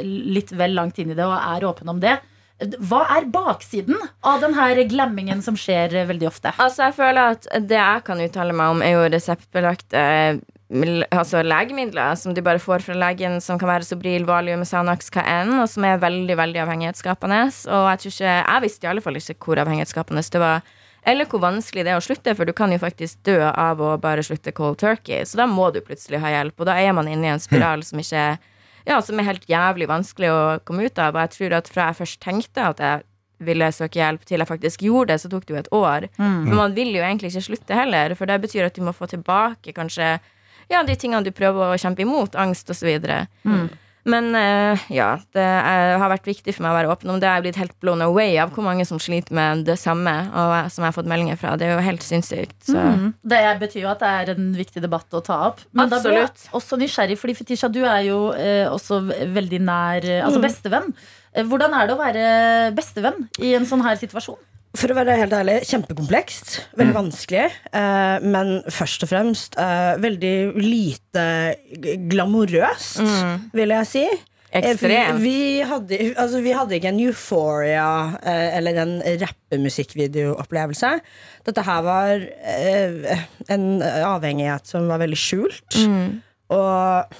[0.00, 2.16] litt vel langt inn i det og er åpen om det.
[2.58, 6.52] Hva er baksiden av denne glemmingen som skjer eh, veldig ofte?
[6.58, 10.06] Altså, jeg føler at det jeg kan uttale meg om, er jo reseptbelagte
[10.68, 15.24] altså legemidler som de bare får fra legen, som kan være Sobril, Valium, Sanax, hva
[15.24, 17.40] enn, og som er veldig veldig avhengighetsskapende.
[17.72, 20.66] Og jeg ikke, jeg visste i alle fall ikke hvor avhengighetsskapende det var.
[21.08, 23.94] Eller hvor vanskelig det er å slutte, for du kan jo faktisk dø av å
[24.02, 25.22] bare slutte cold turkey.
[25.24, 27.86] Så da må du plutselig ha hjelp, og da er man inne i en spiral
[27.86, 28.40] som ikke er
[28.88, 31.14] ja, som er helt jævlig vanskelig å komme ut av.
[31.14, 33.04] Og jeg tror at fra jeg først tenkte at jeg
[33.48, 36.08] ville søke hjelp, til jeg faktisk gjorde det, så tok det jo et år.
[36.18, 39.06] Men man vil jo egentlig ikke slutte heller, for det betyr at du må få
[39.10, 40.16] tilbake kanskje
[40.68, 42.90] ja, de tingene du prøver å kjempe imot, angst osv.
[43.46, 43.68] Mm.
[44.08, 47.28] Men eh, ja, det er, har vært viktig for meg å være åpen om det.
[47.28, 50.54] Jeg er blitt helt blown away av hvor mange som sliter med det samme, og
[50.72, 51.56] som jeg har fått meldinger fra.
[51.58, 52.56] Det er jo helt sinnssykt.
[52.70, 52.78] Så.
[52.78, 53.12] Mm.
[53.34, 55.62] Det betyr jo at det er en viktig debatt å ta opp.
[55.76, 60.06] Men da blir jeg også nysgjerrig, fordi Fetisha, du er jo eh, også veldig nær
[60.06, 60.92] eh, Altså bestevenn.
[61.34, 62.28] Eh, Hvordan er det å være
[62.76, 64.38] bestevenn i en sånn her situasjon?
[64.78, 66.54] For å være helt ærlig, kjempekomplekst.
[66.78, 67.44] Veldig vanskelig.
[67.74, 71.24] eh, men først og fremst eh, veldig lite
[72.12, 74.04] glamorøst, glamorøst, vil jeg si.
[74.48, 75.18] Eh, for Ekstremt.
[75.20, 77.88] Vi hadde, altså, vi hadde ikke en euphoria
[78.22, 80.92] eh, eller en rappemusikkvideoopplevelse.
[81.48, 85.76] Dette her var eh, en avhengighet som var veldig skjult.
[86.54, 87.18] Og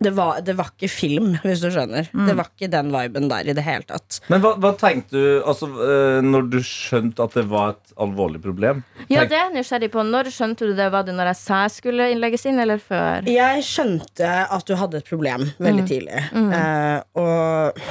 [0.00, 2.06] det var, det var ikke film, hvis du skjønner.
[2.08, 4.20] Det var ikke den viben der i det hele tatt.
[4.32, 8.40] Men hva, hva tenkte du altså, eh, når du skjønte at det var et alvorlig
[8.44, 8.80] problem?
[9.12, 10.04] Ja, det er jeg nysgjerrig på.
[10.08, 10.88] Når skjønte du det?
[10.94, 13.28] Var det når jeg sa jeg skulle innlegges inn, eller før?
[13.28, 16.24] Jeg skjønte at du hadde et problem veldig tidlig.
[16.40, 17.84] Eh, og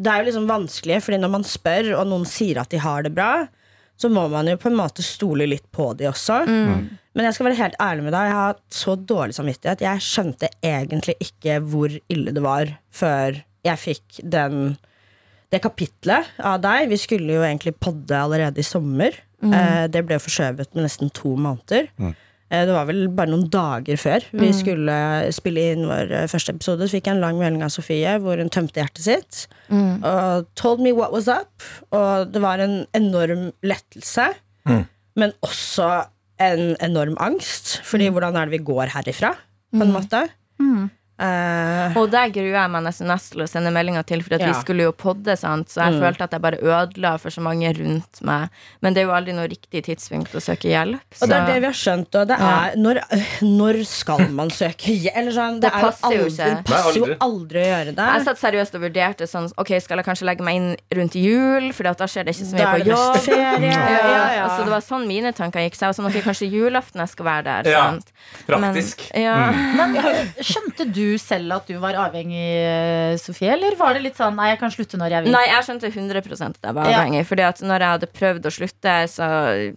[0.00, 3.04] det er jo liksom vanskelig, Fordi når man spør, og noen sier at de har
[3.04, 3.32] det bra,
[4.00, 6.42] så må man jo på en måte stole litt på de også.
[6.48, 9.82] Men jeg skal være helt ærlig med deg, jeg har hatt så dårlig samvittighet.
[9.84, 14.78] Jeg skjønte egentlig ikke hvor ille det var før jeg fikk den
[15.50, 16.86] det kapitlet av deg.
[16.92, 19.16] Vi skulle jo egentlig podde allerede i sommer.
[19.42, 21.88] Eh, det ble forskjøvet med nesten to måneder.
[21.98, 22.12] Eh,
[22.50, 24.94] Det var vel bare noen dager før vi skulle
[25.32, 26.82] spille inn vår eh, første episode.
[26.88, 29.46] Så fikk jeg en lang melding av Sofie hvor hun tømte hjertet sitt.
[30.02, 31.62] Og told me what was up.
[31.94, 34.32] Og det var en enorm lettelse,
[35.16, 36.06] men også
[36.40, 37.80] en enorm angst.
[37.84, 39.34] Fordi hvordan er det vi går herifra,
[39.70, 40.24] på en måte?
[41.20, 44.40] Eh, Og der gruer jeg meg nesten mest til å sende meldinger til, for at
[44.46, 45.68] vi skulle jo podde, sant?
[45.68, 46.00] så jeg Mm.
[46.00, 48.48] følte at jeg bare ødela for så mange rundt meg.
[48.80, 51.00] Men det er jo aldri noe riktig tidspunkt å søke hjelp.
[51.20, 52.14] Og det er det vi har skjønt.
[52.14, 52.70] Og det Ja.
[52.70, 53.00] er når,
[53.42, 55.30] når skal man søke hjelp?
[55.34, 56.56] Sånn, det, Det er passer jo ikke.
[56.56, 58.06] det passer jo aldri å gjøre det.
[58.14, 61.72] Jeg satt seriøst og vurderte sånn Ok, skal jeg kanskje legge meg inn rundt jul,
[61.72, 63.28] for da skjer det ikke så mye på det jobb.
[63.28, 64.48] Ja, Ja, ja.
[64.48, 65.74] Altså, det var sånn mine tanker gikk.
[65.76, 67.70] Så jeg var sånn, ok, kanskje julaften jeg skal være der.
[67.70, 68.12] Ja, sant?
[68.46, 69.10] Praktisk.
[69.12, 69.36] Men, ja.
[69.76, 69.94] Men
[70.40, 73.52] skjønte du selv at du var avhengig, eh, Sofie?
[73.52, 75.32] Eller var det litt sånn nei, jeg kan slutte når jeg vil?
[75.32, 77.00] Nei, jeg skjønte 100% at jeg var Ja.
[77.02, 77.26] avhengig.
[77.26, 79.26] Fordi at når jeg hadde prøvd å slutte, så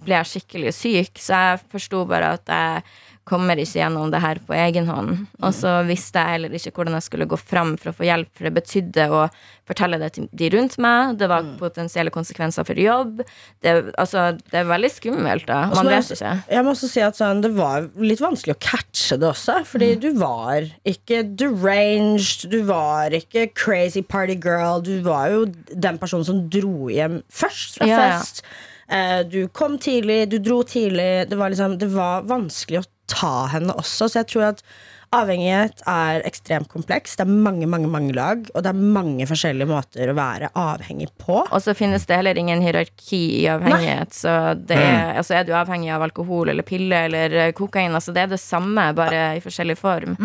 [0.04, 1.14] ble jeg skikkelig syk.
[1.18, 2.84] Så jeg forsto bare at jeg
[3.24, 5.26] kommer ikke gjennom det her på egen hånd.
[5.40, 8.30] Og så visste jeg heller ikke hvordan jeg skulle gå fram for å få hjelp,
[8.36, 9.22] for det betydde å
[9.70, 11.14] fortelle det til de rundt meg.
[11.22, 13.22] Det var potensielle konsekvenser for jobb.
[13.64, 15.62] Det, altså, det er veldig skummelt, da.
[15.72, 16.34] Man vet ikke.
[16.52, 19.62] Jeg må også si at sånn, Det var litt vanskelig å catche det også.
[19.72, 24.82] Fordi du var ikke deranged, du var ikke crazy party girl.
[24.84, 28.20] Du var jo den personen som dro hjem først fra Ja, ja.
[28.20, 28.44] fest.
[28.92, 31.30] Eh, Du kom tidlig, du dro tidlig.
[31.30, 34.10] Det var, liksom, det var vanskelig å ta henne også.
[34.10, 34.66] Så jeg tror at
[35.14, 37.12] avhengighet er ekstremt kompleks.
[37.20, 41.12] Det er mange mange, mange lag, og det er mange forskjellige måter å være avhengig
[41.22, 41.36] på.
[41.54, 44.16] Og så finnes det heller ingen hierarki i avhengighet.
[44.18, 48.10] Så det er, altså er du avhengig av alkohol eller pille eller eh, kokain, altså
[48.16, 50.16] det er det samme, bare i forskjellig form.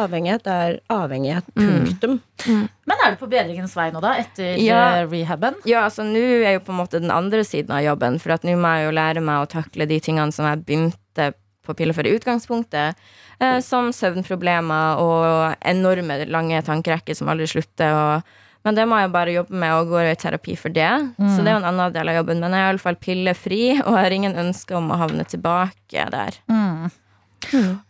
[0.00, 1.44] Avhengighet er avhengighet.
[1.58, 2.16] Punktum.
[2.88, 4.14] Men er du på bedringens vei nå, da?
[4.22, 4.80] Etter Ja.
[5.02, 5.60] eh, rehaben?
[5.68, 8.48] Ja, altså nå er jo på en måte den andre siden av jobben, for at
[8.48, 10.96] nå må jeg jo lære meg å takle de tingene som jeg begynte
[11.34, 11.36] på
[11.76, 12.96] piller for i utgangspunktet,
[13.40, 17.92] eh, som søvnproblemer og enorme lange tankerekker som aldri slutter.
[17.92, 18.22] Og,
[18.64, 20.90] men det må jeg bare jobbe med og gå i terapi for det.
[21.18, 22.40] Så det er jo en annen del av jobben.
[22.40, 26.40] Men jeg er iallfall pillefri, og har ingen ønske om å havne tilbake der.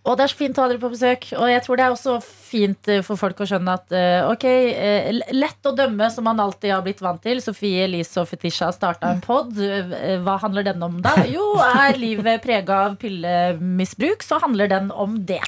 [0.04, 1.30] Og det er så fint å ha dere på besøk.
[1.38, 2.18] Og jeg tror det er også
[2.48, 6.40] fint eh, for folk å skjønne at eh, ok, eh, lett å dømme som man
[6.42, 7.42] alltid har blitt vant til.
[7.44, 9.52] Sofie Elise og Fetisha har starta en pod.
[9.54, 11.14] Hva handler den om da?
[11.28, 15.42] Jo, er livet prega av pillemisbruk, så handler den om det.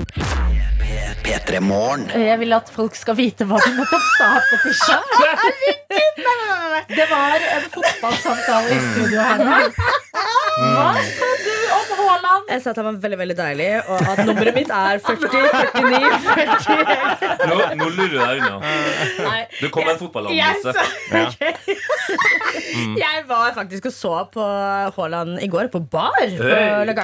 [1.24, 2.07] P3 Morgen.
[2.14, 5.01] Jeg vil at folk skal vite hva du nettopp sa, Fetisha.
[6.90, 9.59] Det var en fotballsamtale i studio her nå.
[10.61, 12.51] Hva sa du om Haaland?
[12.51, 15.28] Jeg sa at han var veldig veldig deilig, og at nummeret mitt er 40,
[15.76, 16.89] 49, 40
[17.51, 18.59] Nå, nå lurer du deg unna.
[19.61, 20.72] Du kom med en Jeg, fotballanalyse.
[20.74, 21.41] sa- ok.
[23.05, 24.45] jeg var faktisk og så på
[24.97, 26.16] Haaland i går, på bar.
[26.20, 26.84] På Hey.
[26.88, 26.95] Le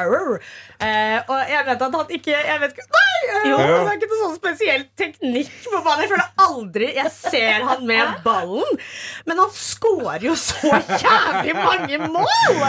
[0.76, 3.49] Eh, og jeg vet at han ikke jeg vet ikke, Nei!
[3.49, 6.03] Jo, det er ikke noe sånn spesiell teknikk på banen.
[6.05, 8.76] Jeg føler aldri jeg ser han med ballen.
[9.24, 12.61] Men han scorer jo så jævlig mange mål!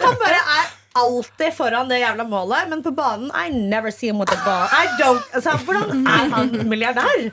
[0.00, 4.18] Han bare er alltid foran det jævla målet, men på banen I never see him
[4.22, 4.66] with the ball.
[4.72, 7.28] I don't, altså, hvordan er han milliardær?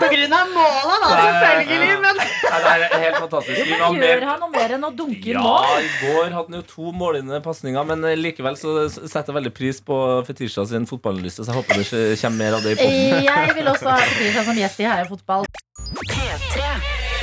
[0.00, 1.96] På grunn av måla, da, selvfølgelig.
[2.02, 3.72] Men ja, det er helt fantastisk.
[3.72, 5.86] Var Gjør han noe mer enn å dunke Ja, mål?
[5.86, 9.54] i går hadde han jo to målgivende pasninger, men eh, likevel så setter jeg veldig
[9.56, 11.88] pris på Fetisha sin fotballanalyse, så jeg håper det
[12.22, 13.26] kommer mer av det i poden.
[13.28, 15.46] Jeg vil også ha Fetisha som gjest i Heia Fotball.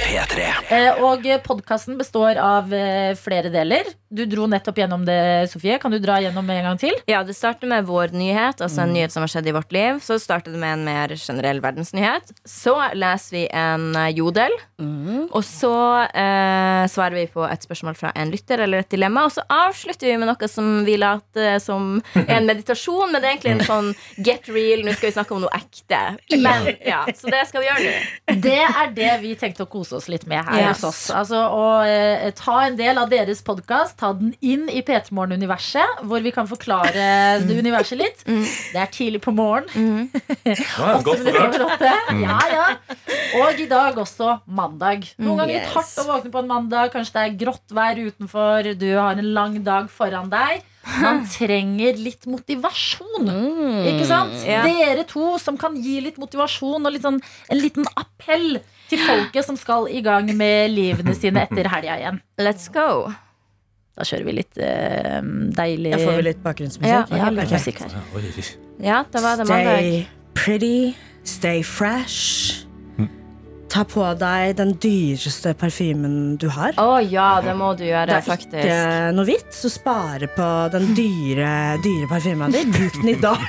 [0.10, 0.46] P3.
[0.74, 3.90] Eh, Og podkasten består av eh, flere deler.
[4.10, 5.18] Du dro nettopp gjennom det,
[5.52, 5.76] Sofie.
[5.82, 6.96] Kan du dra gjennom en gang til?
[7.06, 10.00] Ja, Det starter med vår nyhet, altså en nyhet som har skjedd i vårt liv.
[10.02, 12.32] Så starter det med en mer generell verdensnyhet.
[12.50, 14.50] Så leser vi en jodel.
[14.80, 15.28] jodel.
[15.36, 15.72] Og så
[16.10, 19.28] eh, svarer vi på et spørsmål fra en lytter eller et dilemma.
[19.30, 23.30] Og så avslutter vi med noe som vi later som er en meditasjon, men det
[23.30, 23.92] er egentlig en sånn
[24.26, 24.82] get real.
[24.88, 26.02] Nå skal vi snakke om noe ekte.
[26.40, 28.36] Men, ja, så det skal vi gjøre nå.
[28.48, 30.82] Det er det vi tenkte å kose oss litt med her Yes.
[30.82, 31.04] hos oss.
[31.22, 36.04] Altså Å eh, ta en del av deres podkast, ta den inn i P3 Morgen-universet,
[36.08, 37.06] hvor vi kan forklare
[37.44, 38.24] det universet litt.
[38.26, 40.08] Det er tidlig på morgenen.
[40.50, 41.92] Ja, Åtte minutter over åtte.
[42.24, 42.66] Ja, ja.
[43.42, 45.04] Og i dag også mandag.
[45.20, 46.90] Noen ganger litt hardt å våkne på en mandag.
[46.96, 48.72] Kanskje det er grått vær utenfor.
[48.80, 50.64] Du har en lang dag foran deg.
[51.04, 53.30] Man trenger litt motivasjon.
[53.92, 54.36] Ikke sant?
[54.48, 54.64] Ja.
[54.66, 57.20] Dere to som kan gi litt motivasjon og litt sånn,
[57.52, 62.22] en liten appell til folket som skal i gang med livene sine etter helga igjen.
[62.42, 63.12] Let's go.
[64.00, 65.20] Da kjører vi litt eh,
[65.60, 66.88] deilig Jeg får vel litt Ja, bakgrunnsmusikk.
[66.88, 67.52] ja, okay.
[67.52, 68.56] musikk her.
[68.80, 69.84] Ja, da var det mandag.
[69.84, 70.08] Stay
[70.40, 70.96] pretty,
[71.28, 72.66] stay fresh.
[73.70, 76.72] ta på deg den dyreste parfymen du har.
[76.82, 78.56] Å ja, det må du gjøre, Det er faktisk.
[78.64, 81.52] ikke noe vits å spare på den dyre,
[81.84, 82.72] dyre parfymen din.
[82.74, 83.46] Bruk den i dag.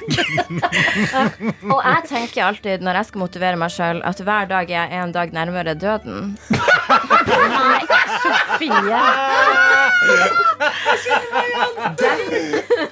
[1.73, 5.07] Og jeg tenker alltid når jeg skal motivere meg sjøl, at hver dag er jeg
[5.07, 6.35] en dag nærmere døden.
[7.51, 7.83] Nei,
[8.23, 9.01] Sofie.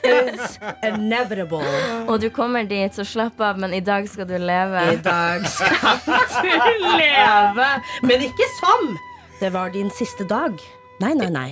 [0.03, 1.63] Is inevitable.
[2.09, 4.85] Og du kommer dit, så slapp av, men i dag skal du leve.
[4.93, 6.03] I dag skal
[6.45, 7.71] du leve.
[8.03, 8.93] Men ikke som
[9.41, 10.59] det var din siste dag.
[11.01, 11.51] Nei, nei, nei.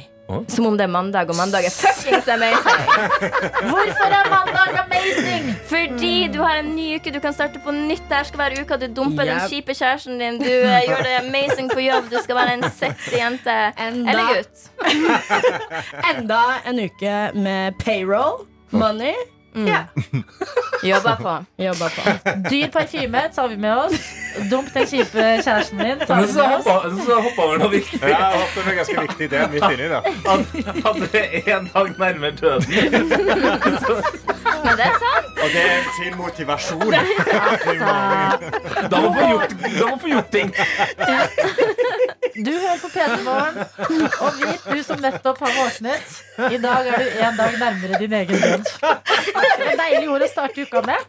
[0.48, 2.88] Som om det er mandag, og mandag er fuckings amazing.
[3.70, 5.52] Hvorfor er mandag amazing?
[5.70, 8.02] Fordi du har en ny uke, du kan starte på nytt.
[8.10, 10.40] Det skal være uka du dumper den kjipe kjæresten din.
[10.42, 12.10] Du uh, gjør det amazing på jobb.
[12.10, 13.56] Du skal være en sexy jente.
[13.78, 14.66] Enda- Eller gutt.
[16.10, 18.46] Enda en uke med payroll.
[18.74, 19.14] Money.
[19.56, 19.84] Ja.
[20.82, 21.44] Jobba på.
[21.64, 22.02] Jobba på.
[22.50, 24.00] Dyr parfyme tar vi med oss.
[24.50, 25.98] Dump den kjipe kjæresten din.
[26.06, 27.06] Tar vi så med oss.
[27.06, 28.00] så hoppa over noe viktig.
[28.02, 30.02] Ja, jeg håper det er ganske viktig det midt inni da.
[30.32, 30.40] At
[30.90, 32.68] at det er en dag nærmere døden.
[34.64, 35.32] Men det er sant.
[35.42, 36.92] Og det er sin fin motivasjon.
[38.90, 39.50] Da må få gjort,
[39.80, 40.52] da må få gjort ting.
[42.44, 43.54] Du hører på P3 Morgen,
[44.20, 46.16] og vit du som nettopp har våknet.
[46.52, 48.62] I dag er du en dag nærmere din egen død.
[49.56, 51.00] Det er deilig ord å starte uka med.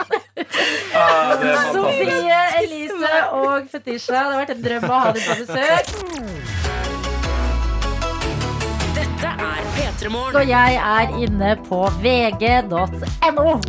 [0.95, 1.33] Ah.
[1.73, 5.85] Sofie, Elise og Fetisha, det har vært en drøm å ha dere på besøk.
[8.97, 10.37] Dette er P3 Morgen.
[10.41, 12.85] Og jeg er inne på vg.no.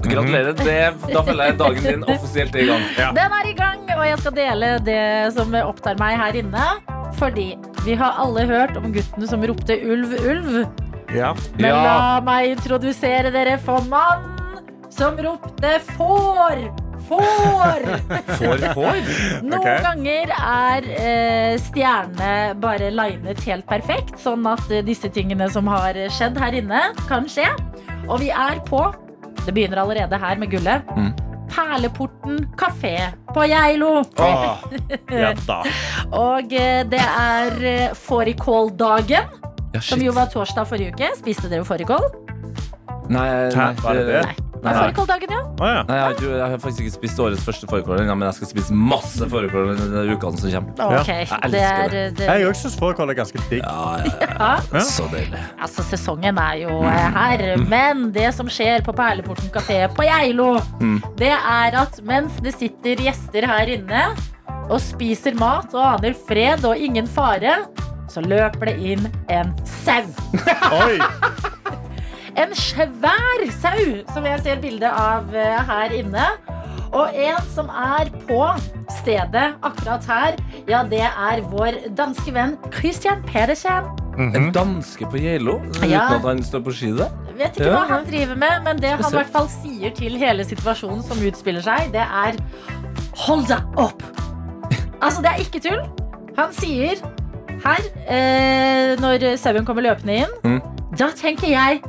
[0.04, 0.54] Gratulerer.
[0.58, 0.78] Det,
[1.12, 2.86] da føler jeg dagen din offisielt er i gang.
[3.18, 5.00] Den er i gang, og jeg skal dele det
[5.36, 6.68] som opptar meg her inne.
[7.18, 7.50] Fordi
[7.86, 10.58] vi har alle hørt om gutten som ropte ulv, ulv.
[11.16, 11.32] Ja.
[11.56, 11.78] Men Ja.
[11.84, 14.36] la meg introdusere dere for mannen
[14.98, 16.58] som ropte får!
[17.08, 17.84] Får!
[18.38, 18.96] Får, får.
[19.46, 19.78] Noen okay.
[19.84, 25.96] ganger er eh, stjernene bare linet helt perfekt, sånn at eh, disse tingene som har
[26.12, 27.46] skjedd her inne, kan skje.
[28.08, 28.82] Og vi er på
[29.46, 30.90] Det begynner allerede her med gullet.
[30.98, 31.14] Mm.
[31.48, 32.96] Perleporten kafé
[33.32, 34.02] på Geilo.
[34.18, 34.66] Åh,
[35.14, 35.60] ja da.
[36.32, 39.30] Og eh, det er eh, fårikåldagen,
[39.72, 41.14] Ja, som jo var torsdag forrige uke.
[41.22, 42.10] Spiste dere fårikål?
[43.08, 44.26] Nei, nei, Var det det?
[44.26, 44.47] Nei.
[44.68, 44.82] Det Nei.
[44.82, 45.38] er fårikåldagen, ja.
[45.58, 45.82] Ah, ja.
[45.88, 48.36] Nei, jeg, har ikke, jeg har faktisk ikke spist årets første fårikål ennå, men jeg
[48.38, 51.02] skal spise masse fårikål denne ukene som kommer.
[51.08, 52.02] Jeg elsker det er, det.
[52.18, 53.62] det, Jeg òg syns fårikål er ganske digg.
[53.64, 54.50] Ja, ja, ja.
[54.76, 54.84] ja.
[54.92, 55.40] Så deilig.
[55.58, 60.50] Altså, sesongen er jo eh, her, men det som skjer på Perleporten kafé på Geilo,
[60.78, 61.00] Mm.
[61.18, 64.02] det er at mens det sitter gjester her inne
[64.68, 67.56] og spiser mat og aner fred og ingen fare,
[68.08, 70.04] så løper det inn en sau.
[70.78, 70.98] Oi!
[72.38, 73.80] En svær sau,
[74.14, 76.26] som jeg ser bilde av eh, her inne.
[76.94, 78.40] Og en som er på
[79.00, 80.36] stedet akkurat her,
[80.70, 83.90] ja, det er vår danske venn Christian Pedersen.
[84.18, 86.06] En danske på Geilo uten Ja.
[86.16, 86.88] at han står på ski?
[87.38, 87.74] Vet ikke Ja.
[87.76, 91.18] hva han driver med, men det han i hvert fall sier til hele situasjonen som
[91.22, 92.38] utspiller seg, det er
[93.18, 94.02] Hold deg opp!
[95.02, 95.80] Altså, det er ikke tull.
[96.36, 96.96] Han sier
[97.64, 100.60] her, eh, når sauen kommer løpende inn, Mm.
[100.96, 101.82] da tenker jeg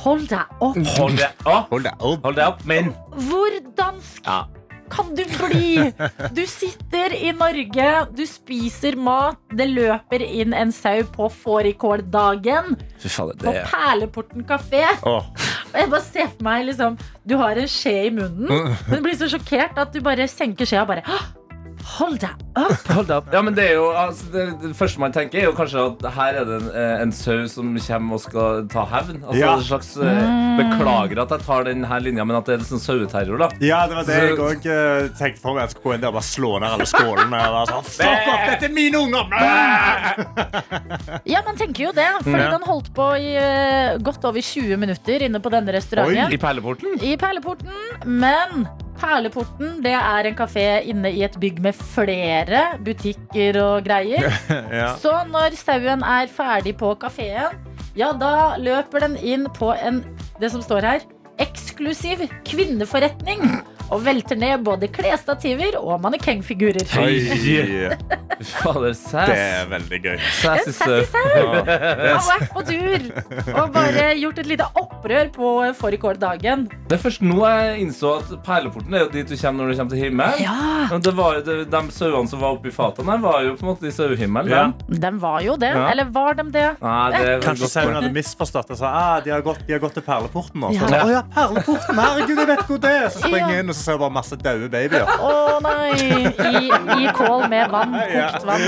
[0.00, 0.78] Hold deg opp!
[0.96, 1.68] Hold deg opp!
[1.72, 2.24] Hold deg opp.
[2.24, 2.92] Hold deg opp, men
[3.28, 4.44] Hvor dansk Ja.
[4.90, 5.92] kan du bli?
[6.34, 13.52] Du sitter i Norge, du spiser mat, det løper inn en sau på fårikåldagen på
[13.52, 14.86] er Perleporten kafé.
[15.06, 15.22] Oh.
[15.74, 19.28] Jeg bare ser for meg liksom, Du har en skje i munnen, men blir så
[19.30, 21.20] sjokkert at du bare senker skjea og bare «Hå!
[21.96, 22.86] Hold deg opp!
[22.94, 23.28] Hold deg opp.
[23.32, 26.04] Ja, men det er jo altså, det, det første man tenker, er jo kanskje at
[26.16, 29.22] her er det en, eh, en sau som kommer og skal ta hevn.
[29.24, 29.54] Altså Ja.
[29.56, 30.60] en slags mm.
[30.60, 33.48] Beklager at jeg tar denne her linja, men at det er sånn saueterror, da.
[33.64, 34.66] Ja, det var det jeg òg
[35.18, 35.64] tenkte for meg.
[35.64, 37.40] Jeg skulle gå inn der og bare slå ned alle skålene.
[37.70, 39.24] Sånn, Fuck off, dette er mine unger!
[41.28, 42.50] Ja, man tenker jo det, fordi Ja.
[42.56, 46.32] den holdt på i eh, godt over 20 minutter inne på denne restauranten.
[46.32, 46.98] I perleporten?
[47.02, 47.68] I Perleporten.
[48.06, 48.66] Men
[49.00, 54.28] Perleporten det er en kafé inne i et bygg med flere butikker og greier.
[54.80, 54.92] Ja.
[55.00, 57.56] Så når sauen er ferdig på kafeen,
[57.98, 60.02] ja, da løper den inn på en,
[60.40, 61.06] det som står her,
[61.42, 63.42] eksklusiv kvinneforretning.
[63.90, 66.86] Og velter ned både klesstativer og mannekengfigurer.
[67.02, 67.90] Oi.
[68.40, 69.28] Fader, sass.
[69.28, 70.20] Det er veldig gøy.
[70.38, 70.92] Sassy sau.
[70.94, 73.08] Ja, det Har vært på tur
[73.60, 76.64] og bare gjort et lite opprør på fårikåldagen.
[76.88, 79.80] Det er først nå jeg innså at perleporten er jo dit du kommer når du
[79.80, 80.40] kommer til himmelen.
[80.40, 80.98] Ja.
[81.04, 83.94] Det var, det, de sauene som var oppi fatene var jo på en måte i
[83.94, 84.54] sauehimmelen.
[84.54, 84.96] Ja.
[85.04, 85.72] De var jo det.
[85.76, 85.84] Ja.
[85.92, 86.66] Eller var de det?
[86.80, 89.98] Nei, det Kanskje sauen hadde misforstått og sa ah, de har gått, de har gått
[89.98, 90.64] til Perleporten.
[90.70, 91.04] Så Ja.
[91.04, 93.06] Å ja, Perleporten, herregud, jeg vet hvor det er!
[93.12, 95.08] Så springer jeg inn, og så ser du bare masse døde babyer.
[95.18, 96.28] Å nei!
[96.30, 96.68] I,
[97.06, 97.96] I kål med vann.
[98.12, 98.66] Kokt vann.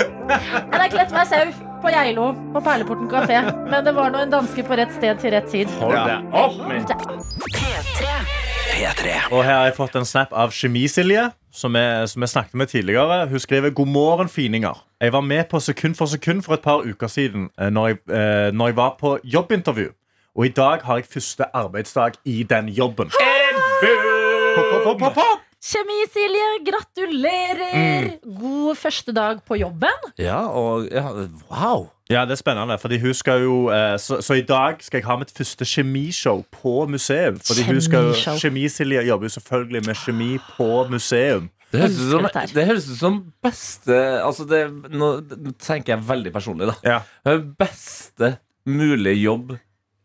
[0.73, 1.53] Men jeg kledde meg sau
[1.83, 3.41] på Geilo, på Perleporten kafé.
[3.71, 5.71] Men det var nå en danske på rett sted til rett tid.
[5.83, 6.05] Hold Ja.
[6.07, 6.93] det opp med
[8.73, 9.17] P3.
[9.33, 12.69] Og her har jeg fått en snap av Kjemi-Silje, som, jeg- som jeg snakket med
[12.73, 13.29] tidligere.
[13.29, 14.79] Hun skriver God morgen, fininger.
[15.01, 17.99] Jeg var med på Sekund for sekund for et par uker siden eh, når jeg,
[18.11, 19.91] eh, når jeg var på jobbintervju.
[20.37, 23.11] Og i dag har jeg første arbeidsdag i den jobben.
[23.11, 24.12] Pop,
[24.55, 25.49] pop, pop, pop, pop.
[25.63, 28.07] Kjemi-Silje, gratulerer!
[28.27, 30.09] God første dag på jobben.
[30.19, 31.05] Ja, og ja,
[31.53, 31.87] wow.
[32.11, 35.07] Ja, det er spennende, fordi hun skal jo eh, så, så i dag skal jeg
[35.07, 37.39] ha mitt første kjemishow på museum.
[37.47, 38.11] Fordi hun skal.
[38.43, 41.49] Kjemi-Silje jobber jo selvfølgelig med kjemi på museum.
[41.73, 46.05] Det høres ut som, det høres ut som beste Altså, det, nå, nå tenker jeg
[46.11, 46.75] veldig personlig, da.
[46.85, 47.39] Ja.
[47.63, 48.35] Beste
[48.69, 49.55] mulige jobb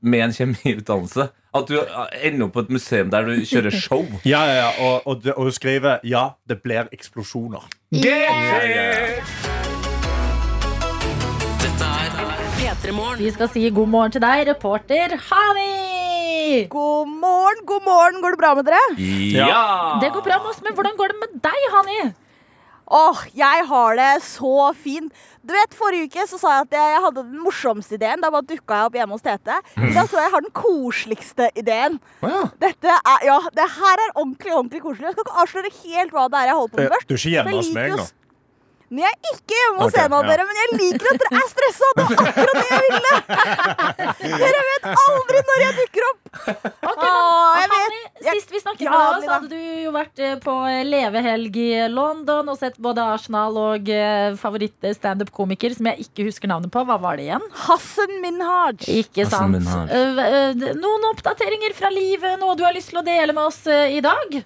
[0.05, 1.27] med en kjemiutdannelse.
[1.57, 1.77] At du
[2.21, 4.03] ender opp på et museum der du kjører show.
[4.27, 7.65] Ja, ja, ja, og, og, og hun skriver ja, det blir eksplosjoner.
[11.63, 12.07] Dette er
[12.57, 13.19] P3 Morgen.
[13.21, 16.67] Vi skal si god morgen til deg, reporter Hani!
[16.71, 18.21] God morgen, god morgen.
[18.23, 18.85] Går det bra med dere?
[19.33, 19.99] Ja!
[20.01, 21.99] Det går bra med oss, men hvordan går det med deg, Hani?
[22.87, 25.11] Åh, jeg har det så fint.
[25.47, 28.23] Du vet, Forrige uke så sa jeg at jeg hadde den morsomste ideen.
[28.23, 29.57] Da bare dukka jeg opp hjemme hos Tete.
[29.75, 31.99] I dag tror jeg jeg har den koseligste ideen.
[32.21, 32.43] Oh, ja.
[32.63, 35.09] Dette er, ja, det her er ordentlig ordentlig koselig.
[35.09, 37.09] Jeg skal ikke avsløre helt hva det er jeg holder på med først.
[37.09, 38.15] Du er ikke hjemme hos meg liker
[38.89, 39.01] nå?
[39.01, 40.29] å jeg er ikke hjemme hos okay, en av ja.
[40.31, 41.89] dere, men jeg liker at dere er stressa.
[41.97, 43.13] Det var akkurat det jeg ville.
[44.37, 46.31] Dere vet aldri når jeg dukker opp.
[46.87, 49.91] Ok, Åh, jeg men, vet- Sist vi snakket Ja, med deg, så hadde du jo
[49.95, 50.55] vært eh, på
[50.87, 56.73] levehelg i London og sett både Arsenal og eh, favoritt-standup-komiker som jeg ikke husker navnet
[56.73, 56.83] på.
[56.87, 57.47] Hva var det igjen?
[57.67, 58.81] Hassan Minhaj.
[58.89, 59.59] Ikke Hassan sant.
[59.59, 59.87] Minhaj.
[59.93, 62.39] Eh, eh, Noen oppdateringer fra livet?
[62.41, 64.39] Noe du har lyst til å dele med oss eh, i dag?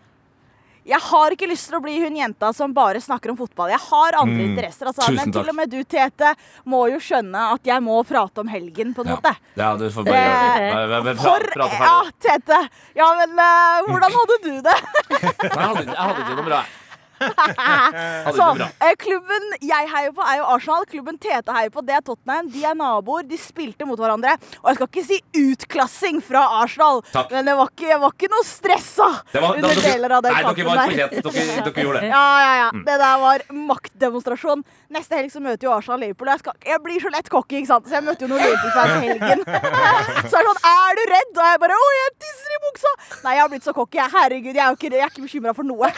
[0.85, 3.69] Jeg har ikke lyst til å bli hun jenta som bare snakker om fotball.
[3.69, 4.87] Jeg har andre interesser.
[4.89, 5.43] Altså, Tusen men takk.
[5.45, 6.31] til og med du, Tete,
[6.65, 9.15] må jo skjønne at jeg må prate om helgen, på en Ja.
[9.19, 9.35] måte.
[9.55, 11.03] ja, du får bare Eh, gjøre det.
[11.05, 11.85] Bare For prate ferdig.
[11.85, 12.11] Ja.
[12.25, 12.59] Tete.
[12.97, 14.77] Ja, men uh, hvordan hadde du det?
[15.21, 16.63] Jeg hadde, jeg hadde ikke noe bra.
[17.21, 18.47] Så,
[18.81, 20.85] eh, klubben jeg heier på, er jo Arsenal.
[20.89, 22.49] Klubben Tete heier på, det er Tottenham.
[22.51, 23.23] De er naboer.
[23.29, 24.35] De spilte mot hverandre.
[24.63, 27.31] Og jeg skal ikke si utklassing fra Arsenal, Takk.
[27.31, 30.23] men det var ikke, jeg var ikke noe stressa Det var- under dere- deler av
[30.23, 30.87] den Nei, dere kampen var der.
[30.91, 32.09] Dere, dere gjorde det.
[32.11, 32.69] Ja, ja, ja.
[32.71, 32.83] Mm.
[32.85, 34.63] Det der var maktdemonstrasjon.
[34.91, 36.27] Neste helg så møter jo Arsenal Liverpool.
[36.33, 37.87] Jeg, skal, jeg blir så lett cocky, ikke sant?
[37.87, 39.43] Så jeg møtte jo noen Liverpool-fans i helgen.
[40.31, 41.31] så er det sånn Er du redd?
[41.37, 42.91] Og jeg bare Å, jeg tisser i buksa!
[43.23, 44.01] Nei, jeg har blitt så cocky.
[44.01, 45.89] Herregud, jeg er ikke, jeg er ikke bekymra for noe.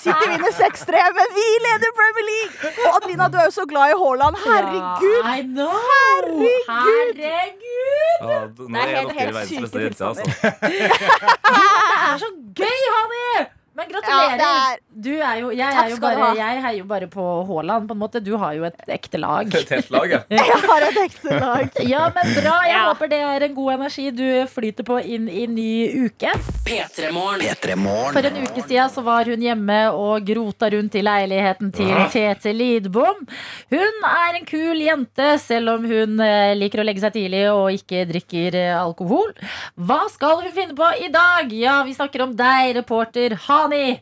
[0.00, 2.54] City vinner 6-3, men vi leder Premier League!
[2.86, 4.34] Og Adelina, du er jo så glad i Haaland.
[4.46, 5.22] Herregud!
[5.36, 5.78] I know!
[5.90, 6.60] Herregud!
[6.70, 8.18] Herregud!
[8.20, 10.24] Ja, nå Det er er nok dere helt verdens beste jente, altså.
[10.70, 12.30] Det er så
[12.62, 13.46] gøy, Hani!
[13.78, 14.30] Men gratulerer.
[14.30, 17.24] Ja, det er- Du er jo, jeg, er jo bare, jeg heier jo bare på
[17.48, 17.86] Haaland.
[17.88, 18.20] På en måte.
[18.24, 19.48] Du har jo et ekte lag.
[19.56, 20.20] Et helt lag, ja.
[20.40, 21.78] Jeg har et ekte lag.
[21.90, 22.56] Ja, men bra.
[22.68, 22.82] Jeg Ja.
[22.90, 25.70] håper det er en god energi du flyter på inn i ny
[26.06, 26.32] uke.
[26.68, 27.40] P3 Morgen.
[27.46, 28.12] P3 Morgen.
[28.14, 32.52] For en uke siden så var hun hjemme og grota rundt i leiligheten til Tete
[32.54, 33.24] Lidbom.
[33.72, 37.70] Hun er en kul jente, selv om hun eh, liker å legge seg tidlig og
[37.78, 39.32] ikke drikker eh, alkohol.
[39.80, 41.50] Hva skal hun finne på i dag?
[41.56, 43.98] Ja, vi snakker om deg, reporter Hani.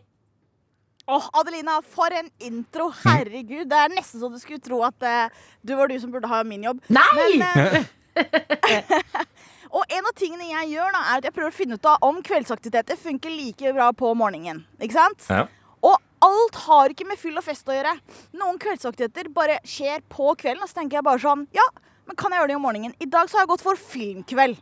[1.08, 2.90] Åh, Adelina, for en intro.
[3.04, 3.64] Herregud.
[3.70, 6.42] Det er nesten så du skulle tro at uh, du var du som burde ha
[6.44, 6.82] min jobb.
[6.92, 7.38] Nei!
[7.40, 9.22] Men, uh,
[9.78, 12.04] og en av tingene jeg gjør, da, er at jeg prøver å finne ut av
[12.04, 14.66] om kveldsaktiviteter funker like bra på morgenen.
[14.84, 15.24] Ikke sant?
[15.32, 15.46] Ja.
[15.80, 15.96] Og
[16.28, 17.94] alt har ikke med fyll og fest å gjøre.
[18.36, 21.64] Noen kveldsaktiviteter bare skjer på kvelden, og så tenker jeg bare sånn Ja,
[22.08, 22.94] men kan jeg gjøre det om morgenen?
[23.04, 24.56] I dag så har jeg gått for filmkveld.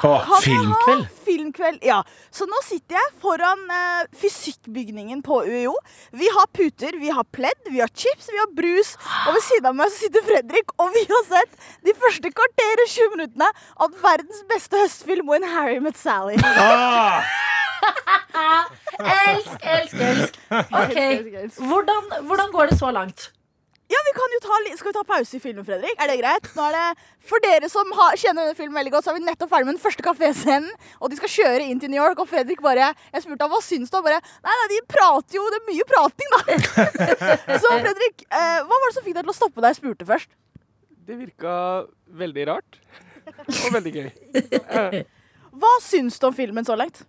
[0.00, 1.02] Kan filmkveld?
[1.02, 1.82] Jeg ha filmkveld?
[1.84, 1.98] Ja.
[2.32, 5.74] Så nå sitter jeg foran eh, fysikkbygningen på UiO.
[6.16, 8.94] Vi har puter, vi har pledd, vi har chips, vi har brus.
[9.26, 12.84] Og ved siden av meg så sitter Fredrik, og vi har sett de første kvarter
[12.86, 16.40] og 20 minuttene av verdens beste høstfilm, When Harry Met Sally.
[18.96, 20.38] Elsk, elsk, elsk.
[20.50, 20.96] Ok,
[21.68, 23.30] hvordan, hvordan går det så langt?
[23.86, 25.94] Ja, vi kan jo ta, Skal vi ta pause i filmen, Fredrik?
[26.02, 26.48] Er det greit?
[26.58, 29.52] Er det, For dere som har, kjenner denne filmen veldig godt, så er vi nettopp
[29.52, 30.72] ferdig med den første kaféscenen.
[30.98, 33.60] Og de skal kjøre inn til New York, og Fredrik bare Jeg spurte ham hva
[33.62, 33.98] syns du?
[34.00, 35.46] Og bare Nei, nei, de prater jo.
[35.54, 36.40] Det er mye prating, da.
[37.62, 40.08] så Fredrik, eh, hva var det som fikk deg til å stoppe da jeg spurte
[40.08, 40.34] først?
[41.06, 41.52] Det virka
[42.18, 42.80] veldig rart.
[43.30, 44.08] Og veldig gøy.
[44.34, 45.02] Eh,
[45.62, 47.04] Hva syns du om filmen så langt?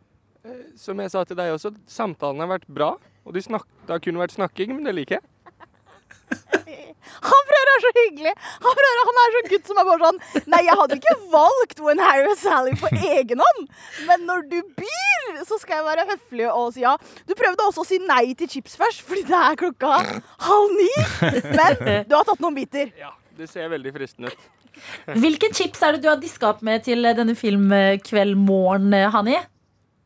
[0.79, 2.93] Som jeg sa til deg også, samtalen har vært bra.
[3.27, 5.25] Og de snak det har kun vært snakking, men det liker jeg.
[7.27, 8.33] Han Frøyre er så hyggelig!
[8.65, 11.83] Han Frøyre han er sånn gutt som er bare sånn Nei, jeg hadde ikke valgt
[11.83, 13.63] When Harry og Sally på egen hånd,
[14.09, 16.95] men når du byr, så skal jeg være høflig og si ja.
[17.29, 19.97] Du prøvde også å si nei til chips først, fordi det er klokka
[20.47, 20.91] halv ni.
[21.57, 22.91] Men du har tatt noen biter.
[22.99, 24.47] Ja, det ser veldig fristende ut.
[25.17, 29.37] Hvilken chips er det du har diska opp med til denne filmkveldmorgen, Hani?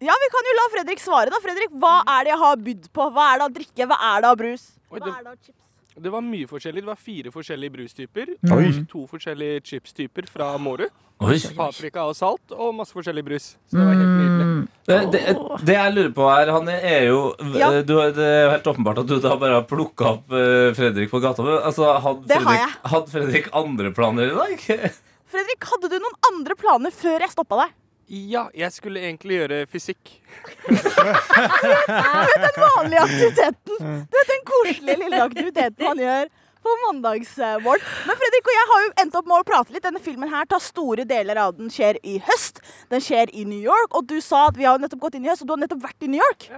[0.02, 1.38] Ja, vi kan jo la Fredrik svare, da.
[1.44, 3.10] Fredrik, hva er det jeg har bydd på?
[3.14, 3.90] Hva er det av drikke?
[3.92, 4.64] Hva er det av brus?
[4.90, 5.61] Hva er det av chips?
[6.00, 6.82] Det var mye forskjellig.
[6.86, 8.30] Det var fire forskjellige brustyper.
[8.56, 8.68] Oi.
[8.92, 10.92] To forskjellige chipstyper fra Mårud.
[11.22, 11.36] Oi.
[11.54, 13.52] Paprika og salt, og masse forskjellig brus.
[13.70, 14.48] Så det var helt nydelig.
[14.88, 15.36] Det, det,
[15.68, 17.20] det jeg lurer på her, Hanne, er jo
[17.60, 17.70] Ja.
[17.86, 21.12] du, Det er jo helt åpenbart at du da bare har plukka opp eh, Fredrik
[21.12, 21.46] på gata.
[21.60, 24.66] Altså, hadde, Det har Fredrik, hadde Fredrik andre planer i dag?
[25.32, 27.78] Fredrik, hadde du noen andre planer før jeg stoppa deg?
[28.12, 30.10] Ja, jeg skulle egentlig gjøre fysikk.
[30.68, 34.06] Du vet den vanlige aktiviteten.
[34.12, 36.32] Du vet den koselige lille aktiviteten man gjør
[36.62, 37.88] på mandagsmorgen.
[38.08, 39.86] Men Fredrik og jeg har jo endt opp med å prate litt.
[39.86, 42.62] Denne filmen her tar store deler av den skjer i høst.
[42.92, 45.32] Den skjer i New York, og du sa at vi har nettopp gått inn i
[45.32, 46.50] høst, og du har nettopp vært i New York.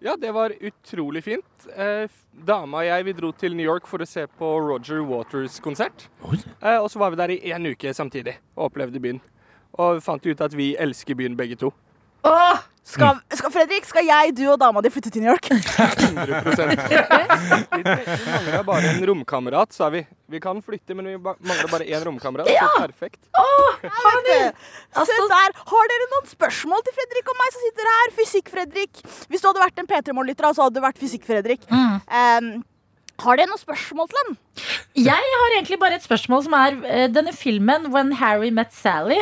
[0.00, 1.66] Ja, det var utrolig fint.
[1.76, 2.06] Eh,
[2.46, 6.06] dama og jeg vi dro til New York for å se på Roger Waters konsert.
[6.62, 9.20] Eh, og så var vi der i én uke samtidig og opplevde byen.
[9.80, 11.70] Og vi fant ut at vi elsker byen begge to.
[12.28, 15.46] Åh, skal, skal, Fredrik, skal jeg, du og dama di flytte til New York?
[15.54, 16.40] 100
[17.70, 17.84] Vi, vi
[18.26, 20.02] mangler bare en romkamerat, sa vi.
[20.30, 22.50] Vi kan flytte, men vi ba- mangler bare én romkamerat.
[22.52, 22.66] Ja.
[22.74, 23.20] Så perfekt.
[23.30, 24.52] Se
[25.00, 25.56] Altså- der.
[25.72, 28.12] Har dere noen spørsmål til Fredrik og meg som sitter her?
[28.20, 29.02] Fysikk-Fredrik.
[29.32, 31.64] Hvis du hadde vært en P3 Morgen-lytter, så hadde du vært Fysikk-Fredrik.
[31.72, 32.52] Um,
[33.20, 34.36] har dere noen spørsmål til han?
[35.08, 39.18] Jeg har egentlig bare et spørsmål som er eh, denne filmen When Harry Met Sally.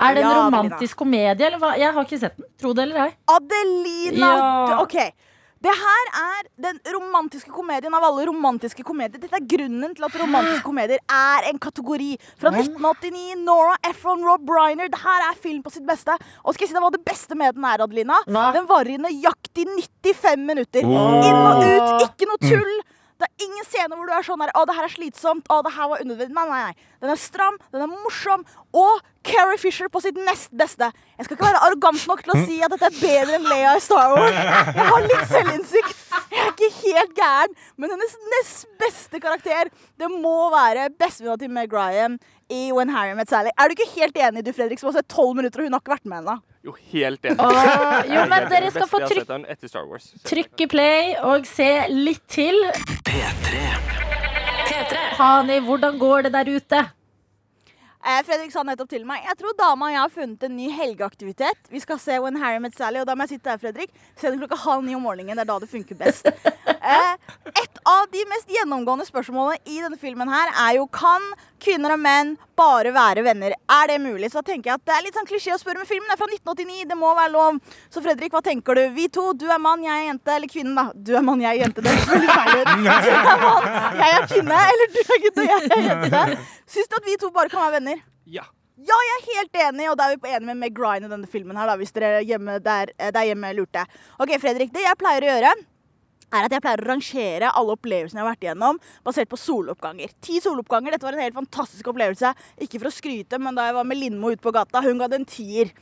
[0.00, 1.74] Er det en Ja, romantisk komedie, eller hva?
[1.78, 2.46] Jeg har ikke sett den.
[2.60, 3.10] Tro det eller ei.
[3.28, 4.80] Adelina Ja.
[4.82, 4.96] OK.
[5.60, 9.20] Det her er den romantiske komedien av alle romantiske komedier.
[9.20, 12.14] Dette er grunnen til at romantiske komedier er en kategori.
[12.40, 14.88] Fra 1989, Nora Ephron, Rob Reiner.
[14.88, 16.16] Det her er film på sitt beste.
[16.46, 18.22] Og skal jeg si deg hva det beste med den er, Adelina?
[18.56, 19.66] Den varer i nøyaktig
[20.00, 20.88] 95 minutter.
[20.88, 21.20] Oh.
[21.28, 22.72] Inn og ut, ikke noe tull.
[23.20, 25.48] Det er ingen scene hvor du er sånn her Å, det her er slitsomt.
[25.52, 26.34] Å, det her var unødvendig.
[26.36, 26.90] Nei, nei, nei.
[27.04, 28.44] Den er stram, den er morsom.
[28.76, 30.88] Og Carrie Fisher på sitt nest beste.
[31.18, 33.74] Jeg skal ikke være arrogant nok til å si at dette er bedre enn Leia
[33.76, 34.32] i Star Wars.
[34.32, 36.04] Jeg har litt selvinnsikt.
[36.30, 37.56] Jeg er ikke helt gæren.
[37.76, 42.16] Men hennes nest beste karakter, det må være bestevenninna til Meg Ryan
[42.50, 43.52] i When Harry Met Sally.
[43.56, 45.84] Er du ikke helt enig, du, Fredrik, som har sett tolv minutter, og hun har
[45.84, 46.40] ikke vært med ennå?
[46.66, 47.40] Jo, helt enig.
[47.40, 49.30] Åh, jo, men er dere skal få trykk-.
[50.28, 52.56] Trykke play og se litt til.
[55.20, 56.82] Hani, hvordan går det der ute?
[58.00, 60.70] Eh, Fredrik sa nettopp til meg Jeg tror dama og jeg har funnet en ny
[60.72, 61.68] helgeaktivitet.
[61.68, 63.92] Vi skal se When Harry Met Sally, og da må jeg sitte her, Fredrik.
[64.16, 65.36] Se den klokka halv ni om morgenen.
[65.36, 66.30] Det er da det funker best.
[66.80, 67.16] Eh,
[67.60, 71.20] et av de mest gjennomgående spørsmålene i denne filmen her er jo kan
[71.60, 73.52] kvinner og menn bare være venner.
[73.68, 74.30] Er det mulig?
[74.32, 76.16] Så da tenker jeg at det er litt sånn klisjé å spørre, men filmen er
[76.16, 76.88] fra 1989.
[76.88, 77.58] Det må være lov.
[77.92, 78.82] Så Fredrik, hva tenker du?
[78.96, 80.32] Vi to, du er mann, jeg er jente.
[80.38, 80.86] Eller kvinnen, da.
[80.96, 81.84] Du er mann, jeg er jente.
[81.84, 82.72] Det er veldig feil ut.
[82.80, 83.68] Du er mann,
[84.00, 84.58] jeg er kvinne.
[84.72, 86.24] Eller du er gutt, og jeg er jente.
[86.70, 87.89] Syns du at vi to bare kan være venner?
[88.30, 88.46] Ja.
[88.80, 91.10] Ja, jeg er helt enig, og da er vi på enig med Meg Ryan i
[91.10, 91.58] denne filmen.
[91.58, 93.84] her da, Hvis dere hjemme der, eh, der hjemme lurte.
[94.18, 95.52] Ok, Fredrik, det jeg pleier å gjøre
[96.30, 100.12] er at jeg pleier å rangere alle opplevelsene jeg har vært igjennom, basert på soloppganger.
[100.22, 100.94] Ti soloppganger.
[100.94, 102.32] Dette var en helt fantastisk opplevelse.
[102.62, 105.10] Ikke for å skryte, men da jeg var med Lindmo ute på gata, hun ga
[105.10, 105.72] det en tier.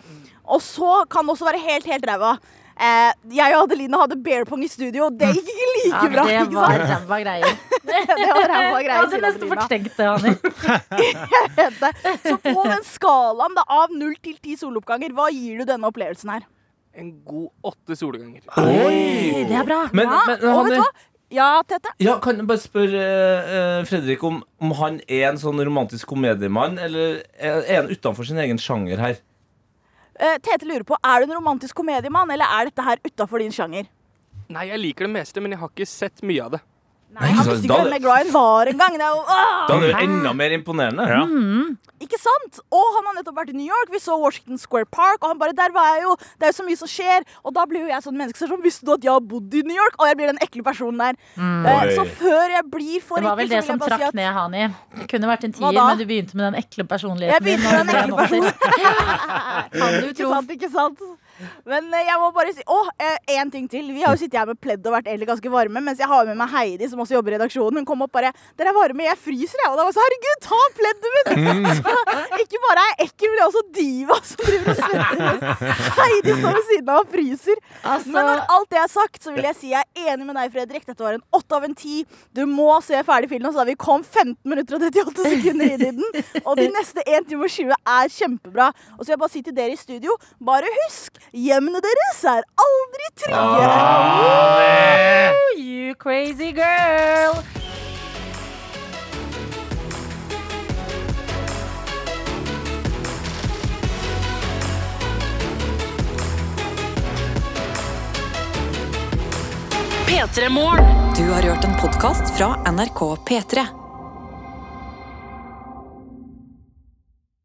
[0.49, 2.39] Og så kan det også være helt, helt ræva.
[2.79, 6.11] Eh, jeg og Adeline hadde bear pong i studio, og det gikk ikke like Ja,
[6.13, 6.27] bra.
[6.29, 7.57] det var ræva greier.
[7.89, 8.93] det var ræva greier.
[8.93, 10.35] Jeg hadde nesten fortrengt det, Hanni.
[11.35, 11.93] Jeg vet det.
[12.29, 16.31] Så på den skalaen da, av null til ti soloppganger, hva gir du denne opplevelsen
[16.37, 16.47] her?
[16.99, 18.43] En god åtte solganger.
[18.63, 19.85] Oi, det er bra.
[19.95, 20.91] Men, Ja, men og vet du hva?
[21.29, 21.91] Ja, Tete?
[22.01, 23.01] ja, kan jeg bare spørre
[23.45, 28.25] uh, Fredrik om, om han er en sånn romantisk komediemann, eller er er han utenfor
[28.25, 29.19] sin egen sjanger her?
[30.19, 33.55] Eh, Tete lurer på, er du en romantisk komediemann, eller er dette her utafor din
[33.55, 33.87] sjanger?
[34.51, 36.61] Nei, jeg liker det meste, men jeg har ikke sett mye av det.
[37.17, 38.97] Nei, Han visste ikke hvem Meg Ryan var engang.
[39.01, 39.13] Da
[39.75, 41.07] er det jo enda mer imponerende.
[41.29, 41.77] Mm.
[42.05, 42.61] Ikke sant?
[42.71, 43.91] Og han har nettopp vært i New York.
[43.91, 45.23] Vi så Washington Square Park.
[45.23, 47.27] Og han bare, der var jeg jo, Det er jo så mye som skjer.
[47.43, 49.63] Og da blir jo jeg sånn menneske som Visste du at jeg har bodd i
[49.67, 49.97] New York?
[49.99, 51.19] Og jeg blir den ekle personen der.
[51.39, 51.67] Mm.
[51.67, 54.19] Uh, så før jeg blir for ekkel Det var vel det som trakk si at
[54.19, 54.67] ned Hani.
[54.99, 57.89] Det kunne vært en tier, men du begynte med den ekle personligheten Jeg begynte med
[57.89, 58.53] den ekle personen.
[59.79, 61.07] Kan du tro ikke sant, ikke sant?
[61.69, 62.79] Men eh, jeg må bare si Å,
[63.31, 63.89] én ting til.
[63.95, 66.27] Vi har jo sittet her med pledd og vært egentlig ganske varme, mens jeg har
[66.29, 67.81] med meg Heidi, som også jobber i redaksjonen.
[67.83, 69.71] Hun kom opp bare 'Dere er varme, jeg fryser', jeg.
[69.73, 71.29] Og da var jeg sånn Herregud, ta pleddet mitt!
[71.79, 75.69] Så ikke bare er jeg ekkel, men jeg er også diva som driver og svetter.
[75.99, 77.63] Heidi står ved siden av og fryser.
[77.83, 80.37] Altså- Men når alt det er sagt, så vil jeg si jeg er enig med
[80.39, 80.87] deg, Fredrik.
[80.89, 82.05] Dette var en åtte av en ti.
[82.35, 85.85] Du må se ferdig filmen, så da vi kom 15 minutter og 38 sekunder inn
[85.85, 86.43] i den.
[86.45, 88.69] Og de neste 1 time og 20 er kjempebra.
[88.97, 92.45] Og så vil jeg bare si til dere i studio, bare husk, hjemmene deres er
[92.65, 93.69] aldri trygge.
[94.23, 97.43] Woo, you crazy girl.
[110.09, 110.49] P3
[111.17, 113.88] Du har hørt en podkast fra NRK P3.